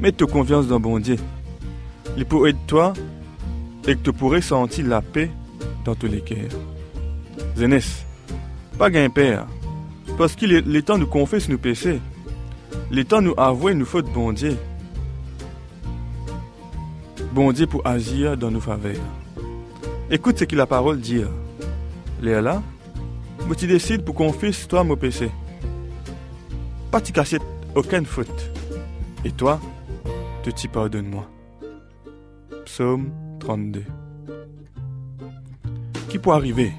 Mets 0.00 0.12
ta 0.12 0.26
confiance 0.26 0.66
dans 0.66 0.80
bon 0.80 0.98
Dieu. 0.98 1.16
Il 2.16 2.24
peut 2.24 2.48
aider 2.48 2.58
toi 2.66 2.92
et 3.86 3.94
que 3.96 4.02
tu 4.02 4.12
pourrais 4.12 4.40
sentir 4.40 4.86
la 4.86 5.02
paix 5.02 5.30
dans 5.84 5.94
tous 5.94 6.06
les 6.06 6.20
cœurs. 6.20 6.50
Zénès, 7.56 8.04
pas 8.78 8.90
gain 8.90 9.08
père, 9.10 9.46
parce 10.16 10.34
qu'il 10.34 10.52
est, 10.52 10.82
temps 10.82 10.98
de 10.98 11.04
confesser 11.04 11.50
nos 11.50 11.58
péchés. 11.58 12.00
Il 12.96 13.04
temps 13.06 13.20
de 13.20 13.26
nous 13.26 13.34
avouer 13.36 13.74
nos 13.74 13.84
fautes 13.84 14.08
bon 14.12 14.32
Dieu. 14.32 14.56
Bon 17.32 17.50
Dieu 17.50 17.66
pour 17.66 17.84
agir 17.84 18.36
dans 18.36 18.52
nos 18.52 18.60
faveurs. 18.60 19.02
Écoute 20.12 20.38
ce 20.38 20.44
que 20.44 20.54
la 20.54 20.64
parole 20.64 21.00
dit. 21.00 21.22
Léa 22.22 22.62
mais 23.48 23.56
tu 23.56 23.66
décides 23.66 24.04
pour 24.04 24.14
confesser 24.14 24.68
toi 24.68 24.84
mon 24.84 24.96
péché. 24.96 25.28
Pas 26.92 27.00
tu 27.00 27.12
casser 27.12 27.38
aucune 27.74 28.06
faute. 28.06 28.52
Et 29.24 29.32
toi, 29.32 29.58
tu 30.44 30.52
t'y 30.52 30.68
pardonnes-moi. 30.68 31.28
Psaume 32.64 33.10
32. 33.40 33.82
Qui 36.10 36.18
peut 36.20 36.30
arriver? 36.30 36.72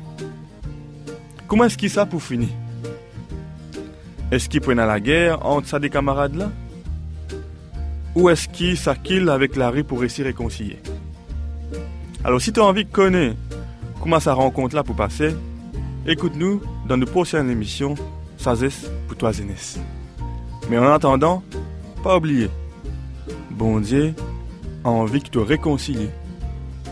Comment 1.50 1.66
est-ce 1.66 1.78
qu'il 1.78 1.90
ça 1.90 2.06
pour 2.06 2.24
finir? 2.24 2.48
Est-ce 4.32 4.50
qu'il 4.50 4.62
prennent 4.62 4.78
la 4.78 5.00
guerre 5.00 5.46
entre 5.46 5.68
sa 5.68 5.80
des 5.80 5.90
camarades 5.90 6.36
là? 6.36 6.52
Ou 8.16 8.30
est-ce 8.30 8.48
qu'il 8.48 8.78
s'acquille 8.78 9.30
avec 9.30 9.56
Larry 9.56 9.84
pour 9.84 10.00
réussir 10.00 10.26
réconcilier? 10.26 10.80
Alors 12.24 12.42
si 12.42 12.52
tu 12.52 12.60
as 12.60 12.64
envie 12.64 12.86
de 12.86 12.90
connaître 12.90 13.38
comment 14.02 14.20
ça 14.20 14.34
rencontre 14.34 14.76
là 14.76 14.84
pour 14.84 14.96
passer, 14.96 15.36
écoute-nous 16.08 16.62
dans 16.88 16.98
nos 16.98 17.06
prochaines 17.06 17.50
émissions 17.50 17.96
Sazes 18.38 18.90
pour 19.08 19.18
toi 19.18 19.32
Zénès. 19.32 19.80
Mais 20.70 20.78
en 20.78 20.92
attendant, 20.92 21.44
pas 22.04 22.18
oublier, 22.18 22.50
bon 23.52 23.80
Dieu 23.80 24.14
a 24.84 24.90
envie 24.90 25.20
de 25.20 25.28
te 25.28 25.40
réconcilier 25.40 26.10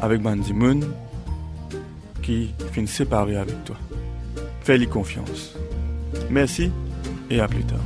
avec 0.01 0.21
Moon 0.21 0.79
qui 2.21 2.53
finit 2.71 2.87
séparé 2.87 3.37
avec 3.37 3.63
toi. 3.65 3.75
Fais-lui 4.61 4.87
confiance. 4.87 5.55
Merci 6.29 6.71
et 7.33 7.39
à 7.39 7.47
plus 7.47 7.63
tard. 7.63 7.79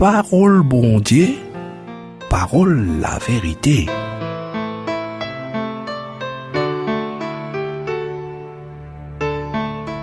Parole 0.00 0.62
bon 0.62 0.98
Dieu, 0.98 1.28
parole 2.30 3.00
la 3.02 3.18
vérité. 3.18 3.84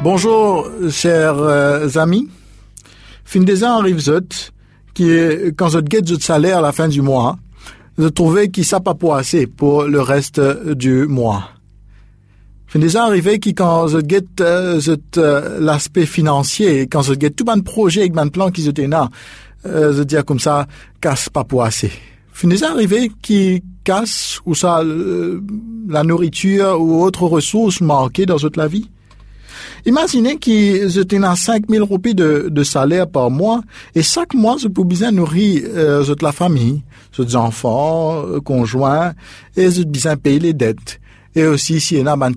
Bonjour, 0.03 0.69
chers 0.91 1.39
euh, 1.39 1.89
amis. 1.95 2.29
Fin 3.25 3.39
des 3.39 3.63
ans 3.63 3.79
arrive 3.79 3.97
zot, 3.97 4.51
qui 4.93 5.09
est, 5.09 5.57
quand 5.57 5.69
je 5.69 5.79
get 5.79 6.03
de 6.03 6.21
salaire 6.21 6.59
à 6.59 6.61
la 6.61 6.71
fin 6.71 6.87
du 6.87 7.01
mois, 7.01 7.39
je 7.97 8.07
trouvais 8.07 8.49
qu'il 8.49 8.65
ça 8.65 8.79
pas 8.79 8.93
assez 9.15 9.47
pour 9.47 9.85
le 9.85 9.99
reste 9.99 10.39
du 10.75 11.07
mois. 11.07 11.49
Fin 12.67 12.77
des 12.77 12.97
ans 12.97 13.05
arrivé 13.05 13.39
qui 13.39 13.55
quand 13.55 13.87
je 13.87 13.97
get 14.07 14.25
euh, 14.41 14.79
euh, 15.17 15.57
l'aspect 15.59 16.05
financier, 16.05 16.81
quand 16.85 17.01
je 17.01 17.15
get 17.19 17.31
tout 17.31 17.45
mon 17.47 17.61
projet 17.61 18.05
et 18.05 18.09
mon 18.11 18.27
plan 18.27 18.51
qui 18.51 18.61
se 18.61 18.87
là, 18.87 19.09
euh, 19.67 19.93
je 19.93 20.03
dire 20.03 20.25
comme 20.25 20.39
ça, 20.39 20.67
casse 21.01 21.29
pas 21.29 21.43
pour 21.43 21.63
assez. 21.63 21.91
Finissez 22.33 22.65
arrivé 22.65 23.11
qui 23.21 23.63
casse 23.83 24.39
ou 24.45 24.53
ça 24.53 24.81
euh, 24.81 25.41
la 25.87 26.03
nourriture 26.03 26.79
ou 26.79 27.03
autre 27.03 27.23
ressources 27.23 27.81
manquées 27.81 28.25
dans 28.25 28.37
toute 28.37 28.57
la 28.57 28.67
vie. 28.67 28.89
Imaginez 29.85 30.37
que 30.37 30.89
je 30.89 31.01
tenais 31.01 31.35
5 31.35 31.63
000 31.69 31.85
roupies 31.85 32.13
de, 32.13 32.47
de, 32.51 32.63
salaire 32.63 33.07
par 33.07 33.31
mois 33.31 33.61
et 33.95 34.03
chaque 34.03 34.33
mois 34.33 34.57
je 34.59 34.67
pouvais 34.67 34.95
bien 34.95 35.11
nourrir 35.11 35.63
euh, 35.65 36.03
toute 36.03 36.21
la 36.21 36.31
famille, 36.31 36.83
les 37.17 37.35
enfants, 37.35 38.23
euh, 38.25 38.39
conjoints 38.39 39.13
et 39.55 39.71
je 39.71 39.83
besoin 39.83 40.17
payer 40.17 40.39
les 40.39 40.53
dettes. 40.53 40.99
Et 41.35 41.45
aussi, 41.45 41.79
s'il 41.79 41.99
y 41.99 42.01
en 42.01 42.21
a 42.21 42.27
une 42.27 42.35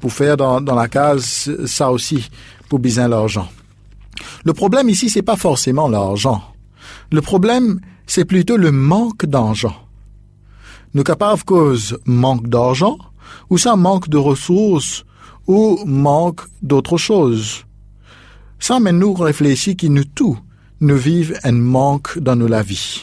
pour 0.00 0.12
faire 0.12 0.36
dans, 0.36 0.60
dans 0.60 0.74
la 0.74 0.88
case, 0.88 1.50
ça 1.66 1.90
aussi, 1.90 2.28
pour 2.68 2.78
besoin 2.78 3.06
l'argent. 3.06 3.48
Le 4.44 4.52
problème 4.52 4.88
ici, 4.88 5.08
c'est 5.08 5.22
pas 5.22 5.36
forcément 5.36 5.88
l'argent. 5.88 6.42
Le 7.12 7.20
problème, 7.20 7.80
c'est 8.06 8.24
plutôt 8.24 8.56
le 8.56 8.72
manque 8.72 9.26
d'argent. 9.26 9.74
Nous 10.94 11.02
capables 11.02 11.42
cause 11.42 11.98
manque 12.04 12.48
d'argent, 12.48 12.98
ou 13.48 13.58
ça 13.58 13.76
manque 13.76 14.08
de 14.08 14.16
ressources, 14.16 15.04
ou 15.46 15.78
manque 15.86 16.42
d'autre 16.62 16.96
chose. 16.96 17.64
Ça 18.58 18.78
mais 18.78 18.92
nous 18.92 19.14
réfléchir 19.14 19.76
que 19.76 19.86
nous 19.86 20.04
tous, 20.04 20.38
nous 20.80 20.96
vivons 20.96 21.34
un 21.44 21.52
manque 21.52 22.18
dans 22.18 22.36
nos 22.36 22.46
la 22.46 22.62
vie. 22.62 23.02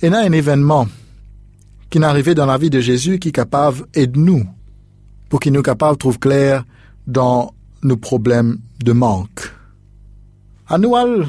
Et 0.00 0.10
là, 0.10 0.20
un 0.20 0.32
événement 0.32 0.86
qui 1.90 1.98
est 1.98 2.04
arrivé 2.04 2.34
dans 2.34 2.46
la 2.46 2.58
vie 2.58 2.70
de 2.70 2.80
Jésus 2.80 3.18
qui 3.18 3.28
est 3.28 3.32
capable 3.32 3.86
de 3.94 4.10
nous, 4.18 4.44
pour 5.28 5.40
qu'il 5.40 5.52
nous 5.52 5.62
capable 5.62 5.96
trouve 5.96 6.18
clair 6.18 6.64
dans 7.06 7.52
nos 7.82 7.96
problèmes 7.96 8.58
de 8.84 8.92
manque. 8.92 9.52
Annual 10.68 11.26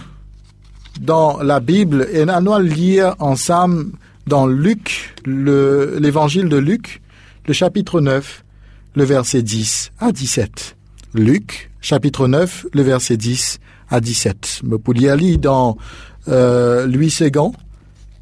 dans 1.02 1.42
la 1.42 1.60
Bible 1.60 2.08
et 2.12 2.26
nous 2.26 2.32
allons 2.32 2.58
lire 2.60 3.16
ensemble 3.20 3.92
dans 4.28 4.48
Luc, 4.48 5.16
l'évangile 5.26 6.50
de 6.50 6.58
Luc, 6.58 7.02
le 7.48 7.54
chapitre 7.54 8.00
9, 8.00 8.44
le 8.96 9.04
verset 9.04 9.42
10 9.42 9.92
à 10.00 10.12
17. 10.12 10.76
Luc, 11.14 11.72
chapitre 11.82 12.28
9, 12.28 12.68
le 12.74 12.82
verset 12.82 13.18
10 13.18 13.60
à 13.90 14.00
17. 14.00 14.62
Me 14.64 15.38
dans 15.38 15.78
euh, 16.28 16.88
Louis 16.88 17.14
II, 17.20 17.52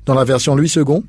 dans 0.06 0.14
la 0.16 0.24
version 0.24 0.56
Louis 0.56 0.74
II. 0.76 1.04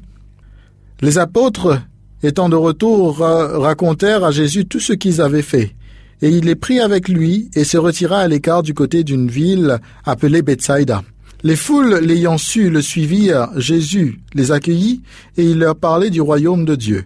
Les 1.00 1.18
apôtres 1.18 1.80
étant 2.22 2.48
de 2.48 2.56
retour, 2.56 3.18
racontèrent 3.18 4.24
à 4.24 4.30
Jésus 4.30 4.66
tout 4.66 4.80
ce 4.80 4.92
qu'ils 4.92 5.20
avaient 5.20 5.42
fait. 5.42 5.74
Et 6.20 6.28
il 6.28 6.44
les 6.44 6.54
prit 6.54 6.78
avec 6.78 7.08
lui 7.08 7.50
et 7.54 7.64
se 7.64 7.76
retira 7.76 8.20
à 8.20 8.28
l'écart 8.28 8.62
du 8.62 8.74
côté 8.74 9.02
d'une 9.02 9.28
ville 9.28 9.78
appelée 10.04 10.42
Bethsaïda. 10.42 11.02
Les 11.44 11.56
foules 11.56 11.98
l'ayant 11.98 12.38
su 12.38 12.70
le 12.70 12.80
suivirent, 12.80 13.48
Jésus 13.56 14.20
les 14.32 14.52
accueillit 14.52 15.02
et 15.36 15.44
il 15.44 15.58
leur 15.58 15.74
parlait 15.74 16.10
du 16.10 16.20
royaume 16.20 16.64
de 16.64 16.76
Dieu. 16.76 17.04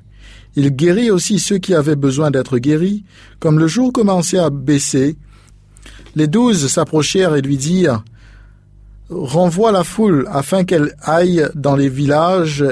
Il 0.57 0.71
guérit 0.71 1.11
aussi 1.11 1.39
ceux 1.39 1.57
qui 1.57 1.75
avaient 1.75 1.97
besoin 1.97 2.31
d'être 2.31 2.59
guéris. 2.59 3.05
Comme 3.41 3.59
le 3.59 3.67
jour 3.67 3.93
commençait 3.93 4.39
à 4.39 4.51
baisser, 4.51 5.17
les 6.17 6.27
douze 6.27 6.67
s'approchèrent 6.67 7.35
et 7.35 7.43
lui 7.43 7.57
dirent 7.57 8.05
Renvoie 9.09 9.73
la 9.73 9.85
foule 9.85 10.27
afin 10.31 10.65
qu'elle 10.65 10.95
aille 11.01 11.47
dans 11.55 11.77
les 11.77 11.89
villages 11.89 12.65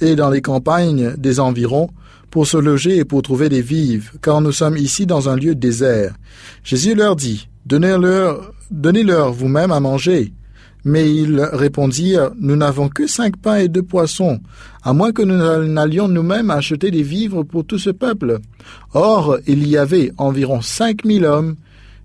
et 0.00 0.16
dans 0.16 0.30
les 0.30 0.40
campagnes 0.40 1.14
des 1.16 1.38
environs 1.38 1.90
pour 2.30 2.46
se 2.46 2.56
loger 2.56 2.96
et 2.96 3.04
pour 3.04 3.22
trouver 3.22 3.48
des 3.48 3.60
vives, 3.60 4.12
car 4.22 4.40
nous 4.40 4.52
sommes 4.52 4.78
ici 4.78 5.04
dans 5.04 5.28
un 5.28 5.36
lieu 5.36 5.54
désert. 5.54 6.14
Jésus 6.64 6.94
leur 6.94 7.14
dit 7.14 7.48
Donnez-leur 7.66 8.52
donnez 8.70 9.04
-leur 9.04 9.32
vous-même 9.32 9.70
à 9.70 9.80
manger. 9.80 10.32
Mais 10.84 11.12
ils 11.12 11.40
répondirent, 11.40 12.32
Nous 12.38 12.56
n'avons 12.56 12.88
que 12.88 13.06
cinq 13.06 13.36
pains 13.36 13.58
et 13.58 13.68
deux 13.68 13.82
poissons, 13.82 14.40
à 14.82 14.92
moins 14.92 15.12
que 15.12 15.22
nous 15.22 15.66
n'allions 15.66 16.08
nous-mêmes 16.08 16.50
acheter 16.50 16.90
des 16.90 17.02
vivres 17.02 17.44
pour 17.44 17.64
tout 17.64 17.78
ce 17.78 17.90
peuple. 17.90 18.38
Or, 18.92 19.38
il 19.46 19.66
y 19.68 19.76
avait 19.76 20.10
environ 20.18 20.60
cinq 20.60 21.04
mille 21.04 21.24
hommes. 21.24 21.56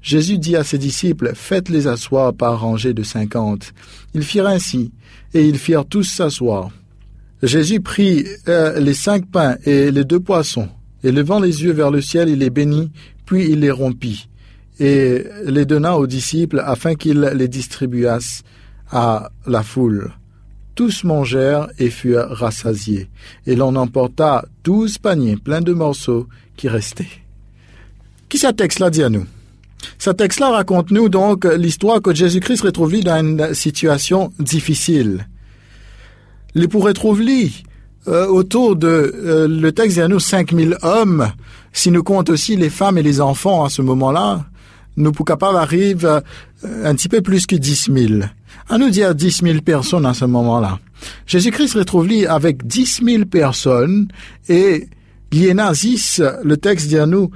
Jésus 0.01 0.37
dit 0.37 0.55
à 0.55 0.63
ses 0.63 0.77
disciples, 0.77 1.31
Faites-les 1.33 1.87
asseoir 1.87 2.33
par 2.33 2.59
rangées 2.59 2.93
de 2.93 3.03
cinquante. 3.03 3.73
Ils 4.13 4.23
firent 4.23 4.47
ainsi, 4.47 4.91
et 5.33 5.45
ils 5.45 5.57
firent 5.57 5.85
tous 5.85 6.03
s'asseoir. 6.03 6.69
Jésus 7.43 7.81
prit 7.81 8.25
euh, 8.47 8.79
les 8.79 8.93
cinq 8.93 9.27
pains 9.29 9.57
et 9.65 9.91
les 9.91 10.03
deux 10.03 10.19
poissons, 10.19 10.69
et 11.03 11.11
levant 11.11 11.39
les 11.39 11.63
yeux 11.63 11.71
vers 11.71 11.91
le 11.91 12.01
ciel, 12.01 12.29
il 12.29 12.39
les 12.39 12.49
bénit, 12.49 12.91
puis 13.25 13.47
il 13.49 13.59
les 13.59 13.71
rompit, 13.71 14.27
et 14.79 15.23
les 15.45 15.65
donna 15.65 15.97
aux 15.97 16.07
disciples 16.07 16.63
afin 16.65 16.95
qu'ils 16.95 17.19
les 17.35 17.47
distribuassent 17.47 18.43
à 18.91 19.29
la 19.45 19.63
foule. 19.63 20.11
Tous 20.75 21.03
mangèrent 21.03 21.69
et 21.79 21.89
furent 21.89 22.29
rassasiés, 22.29 23.09
et 23.45 23.55
l'on 23.55 23.75
emporta 23.75 24.45
douze 24.63 24.97
paniers 24.97 25.37
pleins 25.37 25.61
de 25.61 25.73
morceaux 25.73 26.27
qui 26.55 26.69
restaient. 26.69 27.07
Qui 28.29 28.37
ce 28.37 28.47
texte-là 28.47 28.89
dit 28.89 29.03
à 29.03 29.09
nous? 29.09 29.25
Ce 29.97 30.09
texte-là 30.09 30.51
raconte-nous 30.51 31.09
donc 31.09 31.45
l'histoire 31.45 32.01
que 32.01 32.13
Jésus-Christ 32.13 32.61
retrouve 32.61 32.99
dans 33.01 33.19
une 33.19 33.53
situation 33.53 34.31
difficile. 34.39 35.27
Il 36.55 36.67
pourrait 36.67 36.93
trouver 36.93 37.51
euh, 38.07 38.25
autour 38.27 38.75
de 38.75 38.87
euh, 38.87 39.47
le 39.47 39.71
texte 39.71 39.97
dit 39.97 40.01
à 40.01 40.07
nous 40.07 40.19
cinq 40.19 40.51
mille 40.51 40.77
hommes, 40.81 41.31
si 41.73 41.91
nous 41.91 42.03
comptons 42.03 42.33
aussi 42.33 42.55
les 42.55 42.69
femmes 42.69 42.97
et 42.97 43.03
les 43.03 43.19
enfants 43.19 43.65
à 43.65 43.69
ce 43.69 43.81
moment-là, 43.81 44.45
nous 44.95 45.11
pour 45.11 45.25
capable 45.25 45.57
arrive 45.57 46.05
euh, 46.05 46.21
un 46.83 46.95
petit 46.95 47.09
peu 47.09 47.21
plus 47.21 47.45
que 47.45 47.55
dix 47.55 47.89
mille 47.89 48.31
à 48.69 48.77
nous 48.77 48.89
dire 48.89 49.15
dix 49.15 49.41
mille 49.41 49.61
personnes 49.61 50.05
à 50.05 50.13
ce 50.13 50.25
moment-là. 50.25 50.79
Jésus-Christ 51.25 51.73
retrouve 51.75 52.07
lui 52.07 52.25
avec 52.25 52.65
dix 52.65 53.01
mille 53.01 53.25
personnes 53.25 54.07
et 54.49 54.87
dix, 55.31 56.21
le 56.43 56.57
texte 56.57 56.87
dit 56.87 56.97
à 56.97 57.05
nous, 57.05 57.29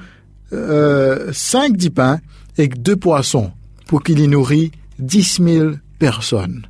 euh, 0.54 1.32
cinq 1.34 1.78
dix 1.78 1.90
pains 1.90 2.20
et 2.58 2.68
deux 2.68 2.96
poissons 2.96 3.52
pour 3.88 4.04
qu'il 4.04 4.20
y 4.20 4.28
nourrit 4.28 4.72
dix 5.00 5.40
mille 5.40 5.80
personnes. 6.00 6.66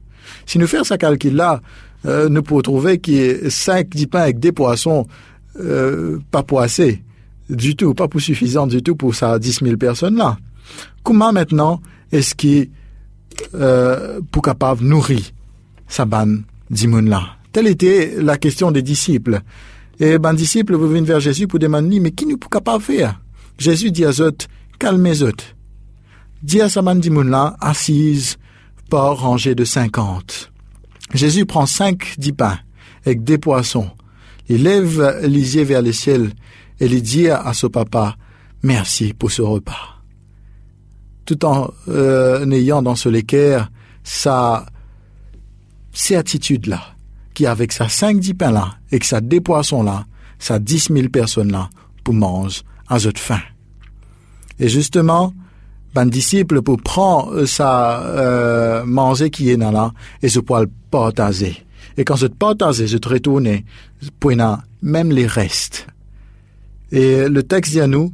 Si 0.46 0.60
nous 0.60 0.68
faisons 0.68 0.84
ce 0.84 0.96
calcul-là, 0.96 1.62
euh, 2.06 2.30
nous 2.30 2.42
pouvons 2.42 2.62
trouver 2.62 3.00
a 3.00 3.50
cinq 3.50 3.90
dix 3.90 4.08
pains 4.08 4.22
avec 4.22 4.40
des 4.40 4.52
poissons, 4.52 5.08
euh, 5.60 6.20
pas 6.32 6.44
assez 6.64 7.04
du 7.50 7.76
tout, 7.76 7.94
pas 7.94 8.08
pour 8.08 8.22
suffisant 8.22 8.68
du 8.68 8.82
tout 8.82 8.96
pour 8.96 9.14
ça 9.14 9.38
dix 9.38 9.62
mille 9.62 9.78
personnes-là. 9.78 10.38
Comment 11.04 11.32
maintenant 11.34 11.82
est-ce 12.12 12.36
qu'il 12.36 12.70
euh, 13.54 14.22
pour 14.32 14.42
capable 14.42 14.84
nourrir 14.84 15.22
sa 15.88 16.06
ban 16.06 16.28
là. 16.70 17.38
Telle 17.52 17.68
était 17.68 18.16
la 18.22 18.38
question 18.38 18.72
des 18.72 18.82
disciples. 18.82 19.42
Et 20.00 20.18
ben 20.18 20.34
disciples 20.34 20.76
vous 20.76 20.88
venez 20.88 21.06
vers 21.06 21.20
Jésus 21.20 21.48
pour 21.48 21.60
demander 21.60 22.00
mais 22.00 22.12
qui 22.12 22.26
nous 22.26 22.38
peut 22.38 22.48
capable 22.50 22.84
faire? 22.84 23.20
Jésus 23.58 23.92
dit 23.92 24.06
à 24.06 24.12
eux 24.20 24.32
calmez 24.80 25.22
eux. 25.22 25.34
Dit 26.42 26.62
à 26.62 26.70
sa 26.70 26.82
ban 26.82 26.96
là 26.96 27.56
assise 27.60 28.38
par 28.90 29.20
rangée 29.20 29.54
de 29.54 29.66
cinquante. 29.66 30.52
Jésus 31.14 31.46
prend 31.46 31.66
cinq 31.66 32.16
dix 32.18 32.34
pains 32.34 32.60
avec 33.06 33.24
des 33.24 33.38
poissons. 33.38 33.90
Il 34.50 34.64
lève 34.64 35.20
les 35.24 35.56
yeux 35.56 35.64
vers 35.64 35.82
le 35.82 35.92
ciel 35.92 36.32
et 36.80 36.86
il 36.86 37.02
dit 37.02 37.30
à 37.30 37.54
son 37.54 37.70
papa 37.70 38.16
merci 38.64 39.14
pour 39.14 39.32
ce 39.32 39.42
repas 39.42 40.01
tout 41.26 41.46
en 41.46 41.72
euh, 41.88 42.50
ayant 42.52 42.82
dans 42.82 42.96
ce 42.96 43.10
l'équerre 43.10 43.70
sa 44.04 44.66
certitude-là, 45.94 46.82
qui 47.34 47.46
avec 47.46 47.72
sa 47.72 47.90
cinq 47.90 48.20
dix 48.20 48.34
pains-là 48.34 48.76
et 48.92 49.00
que 49.00 49.06
sa 49.06 49.22
des 49.22 49.42
poissons-là, 49.42 50.06
sa 50.40 50.60
dix 50.60 50.90
mille 50.90 51.10
personnes-là 51.10 51.70
pour 52.04 52.14
manger 52.14 52.62
à 52.88 52.98
de 52.98 53.18
faim. 53.18 53.40
Et 54.60 54.68
justement, 54.68 55.34
ben 55.94 56.06
disciple 56.06 56.62
pour 56.62 56.82
prendre 56.82 57.46
sa 57.46 58.02
euh, 58.02 58.86
manger 58.86 59.30
qui 59.30 59.50
est 59.50 59.58
là 59.58 59.92
et 60.22 60.30
se 60.30 60.40
pour 60.40 60.60
le 60.60 60.70
partager. 60.90 61.66
Et 61.98 62.06
quand 62.06 62.16
je 62.16 62.28
te 62.28 62.34
partage, 62.34 62.86
je 62.86 62.98
te 62.98 63.10
retourne 63.10 63.60
pour 64.20 64.32
même 64.82 65.12
les 65.12 65.28
restes. 65.28 65.88
Et 66.92 67.28
le 67.28 67.44
texte 67.44 67.74
dit 67.74 67.82
à 67.82 67.88
nous, 67.88 68.14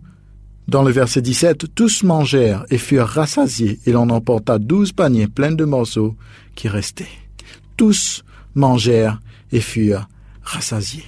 dans 0.67 0.83
le 0.83 0.91
verset 0.91 1.21
17, 1.21 1.73
tous 1.73 2.03
mangèrent 2.03 2.65
et 2.69 2.77
furent 2.77 3.07
rassasiés, 3.07 3.79
et 3.85 3.91
l'on 3.91 4.09
emporta 4.09 4.59
douze 4.59 4.91
paniers 4.91 5.27
pleins 5.27 5.53
de 5.53 5.65
morceaux 5.65 6.15
qui 6.55 6.67
restaient. 6.67 7.07
Tous 7.77 8.23
mangèrent 8.53 9.19
et 9.51 9.61
furent 9.61 10.07
rassasiés. 10.43 11.05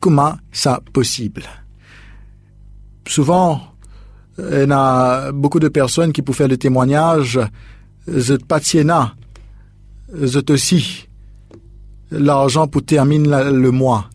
Comment 0.00 0.36
ça 0.50 0.80
possible? 0.92 1.44
Souvent, 3.06 3.62
il 4.38 4.68
y 4.68 4.72
a 4.72 5.32
beaucoup 5.32 5.60
de 5.60 5.68
personnes 5.68 6.12
qui, 6.12 6.22
pour 6.22 6.34
faire 6.34 6.48
le 6.48 6.56
témoignage, 6.56 7.38
je 8.06 8.34
patiena, 8.34 9.14
je 10.12 10.40
aussi 10.52 11.08
l'argent 12.10 12.66
pour 12.66 12.84
terminer 12.84 13.50
le 13.50 13.70
mois. 13.70 14.08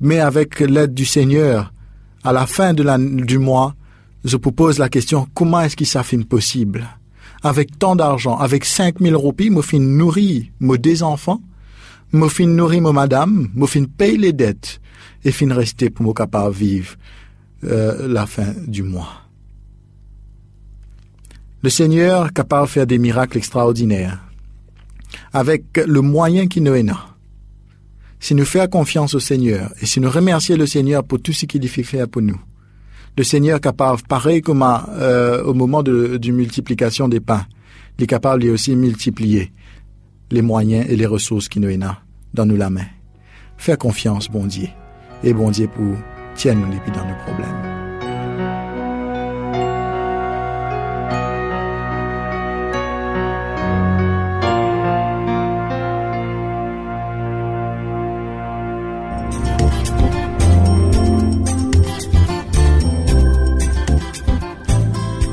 Mais 0.00 0.20
avec 0.20 0.60
l'aide 0.60 0.94
du 0.94 1.04
Seigneur, 1.04 1.72
à 2.24 2.32
la 2.32 2.46
fin 2.46 2.74
du 2.74 3.38
mois, 3.38 3.74
je 4.24 4.36
vous 4.36 4.52
pose 4.52 4.78
la 4.78 4.88
question, 4.88 5.26
comment 5.34 5.60
est-ce 5.62 5.76
que 5.76 5.84
ça 5.84 6.02
fait 6.02 6.18
possible? 6.18 6.86
Avec 7.42 7.78
tant 7.78 7.96
d'argent, 7.96 8.36
avec 8.36 8.64
5000 8.64 9.16
roupies, 9.16 9.50
me 9.50 9.62
fin 9.62 9.78
nourrir 9.78 10.44
mes 10.60 10.76
deux 10.76 11.02
enfants, 11.02 11.40
me 12.12 12.28
fin 12.28 12.46
nourrir 12.46 12.82
ma 12.82 12.92
madame, 12.92 13.48
me 13.54 13.66
fin 13.66 13.84
payer 13.84 14.18
les 14.18 14.32
dettes, 14.32 14.80
et 15.24 15.32
fin 15.32 15.52
rester 15.52 15.90
pour 15.90 16.06
me 16.06 16.12
capable 16.12 16.54
vivre 16.54 16.96
euh, 17.64 18.08
la 18.08 18.26
fin 18.26 18.52
du 18.66 18.82
mois. 18.82 19.08
Le 21.62 21.70
Seigneur 21.70 22.32
capable 22.32 22.66
de 22.66 22.70
faire 22.70 22.86
des 22.86 22.98
miracles 22.98 23.38
extraordinaires, 23.38 24.18
avec 25.32 25.64
le 25.76 26.00
moyen 26.00 26.46
qui 26.46 26.60
nous 26.60 26.74
est 26.74 26.82
là 26.82 27.09
si 28.20 28.34
nous 28.34 28.44
faisons 28.44 28.68
confiance 28.68 29.14
au 29.14 29.20
Seigneur 29.20 29.72
et 29.80 29.86
si 29.86 29.98
nous 29.98 30.10
remercions 30.10 30.56
le 30.56 30.66
Seigneur 30.66 31.02
pour 31.02 31.20
tout 31.20 31.32
ce 31.32 31.46
qu'il 31.46 31.66
fait 31.68 31.82
faire 31.82 32.08
pour 32.08 32.22
nous, 32.22 32.40
le 33.16 33.24
Seigneur 33.24 33.60
capable, 33.60 34.00
pareil 34.08 34.40
comme 34.40 34.62
euh, 34.62 35.42
au 35.42 35.54
moment 35.54 35.82
de, 35.82 36.18
de 36.18 36.30
multiplication 36.30 37.08
des 37.08 37.20
pains, 37.20 37.46
il 37.98 38.04
est 38.04 38.06
capable 38.06 38.42
lui 38.42 38.50
aussi 38.50 38.76
multiplier 38.76 39.52
les 40.30 40.42
moyens 40.42 40.86
et 40.88 40.96
les 40.96 41.06
ressources 41.06 41.48
qui 41.48 41.60
nous 41.60 41.70
ont 41.70 41.96
dans 42.32 42.46
nous 42.46 42.56
la 42.56 42.70
main. 42.70 42.86
Faire 43.56 43.78
confiance, 43.78 44.28
bon 44.28 44.46
Dieu, 44.46 44.68
et 45.24 45.34
bon 45.34 45.50
Dieu 45.50 45.66
pour 45.66 45.96
tienne 46.34 46.60
nous 46.60 46.92
dans 46.94 47.06
nos 47.06 47.16
problèmes. 47.24 47.69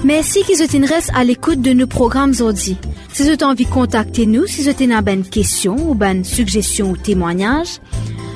Merci 0.08 0.42
qu'ils 0.44 0.86
restent 0.86 1.12
à 1.14 1.26
l'écoute 1.26 1.62
de 1.62 1.74
nos 1.74 1.86
programmes 1.86 2.30
aujourd'hui. 2.30 2.78
Si 3.12 3.24
vous 3.24 3.28
avez 3.28 3.44
envie 3.44 3.66
de 3.66 3.70
contacter 3.70 4.26
nous, 4.26 4.48
si 4.48 4.62
vous 4.62 4.70
avez 4.70 5.12
une 5.12 5.28
question 5.28 5.76
ou 5.76 6.02
une 6.02 6.24
suggestion 6.24 6.92
ou 6.92 6.96
témoignage, 6.96 7.82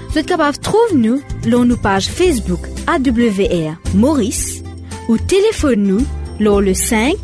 vous 0.09 0.17
êtes 0.17 0.25
capable 0.25 0.57
de 0.57 0.61
trouver 0.61 0.95
nous 0.95 1.21
sur 1.47 1.63
nos 1.63 1.77
pages 1.77 2.09
Facebook 2.09 2.59
AWR 2.87 3.77
Maurice 3.95 4.63
ou 5.07 5.17
téléphone 5.17 5.83
nous 5.83 6.05
sur 6.41 6.59
le 6.59 6.73
5 6.73 7.15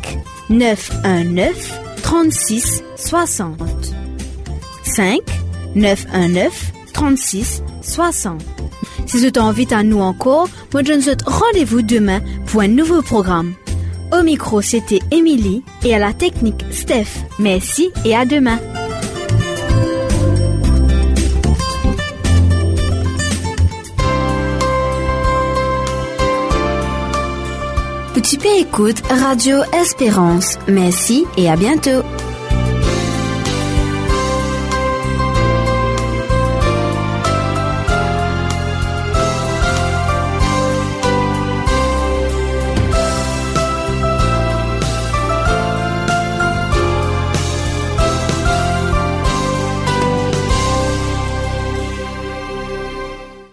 919 0.48 1.80
36 2.02 2.82
60. 2.96 3.60
5 4.82 5.18
919 5.74 6.72
36 6.94 7.62
60. 7.82 8.42
Si 9.04 9.18
vous 9.18 9.26
envie 9.38 9.68
à 9.72 9.82
nous 9.82 10.00
encore, 10.00 10.48
je 10.72 10.78
vous 10.78 11.16
rendez-vous 11.26 11.82
demain 11.82 12.22
pour 12.46 12.62
un 12.62 12.68
nouveau 12.68 13.02
programme. 13.02 13.52
Au 14.10 14.22
micro, 14.22 14.62
c'était 14.62 15.00
Émilie 15.10 15.62
et 15.84 15.94
à 15.94 15.98
la 15.98 16.12
technique, 16.12 16.64
Steph. 16.70 17.24
Merci 17.38 17.90
et 18.04 18.16
à 18.16 18.24
demain. 18.24 18.58
Petit 28.14 28.36
P 28.36 28.48
écoute 28.58 29.00
Radio 29.08 29.58
Espérance. 29.80 30.58
Merci 30.66 31.24
et 31.36 31.48
à 31.48 31.56
bientôt. 31.56 32.02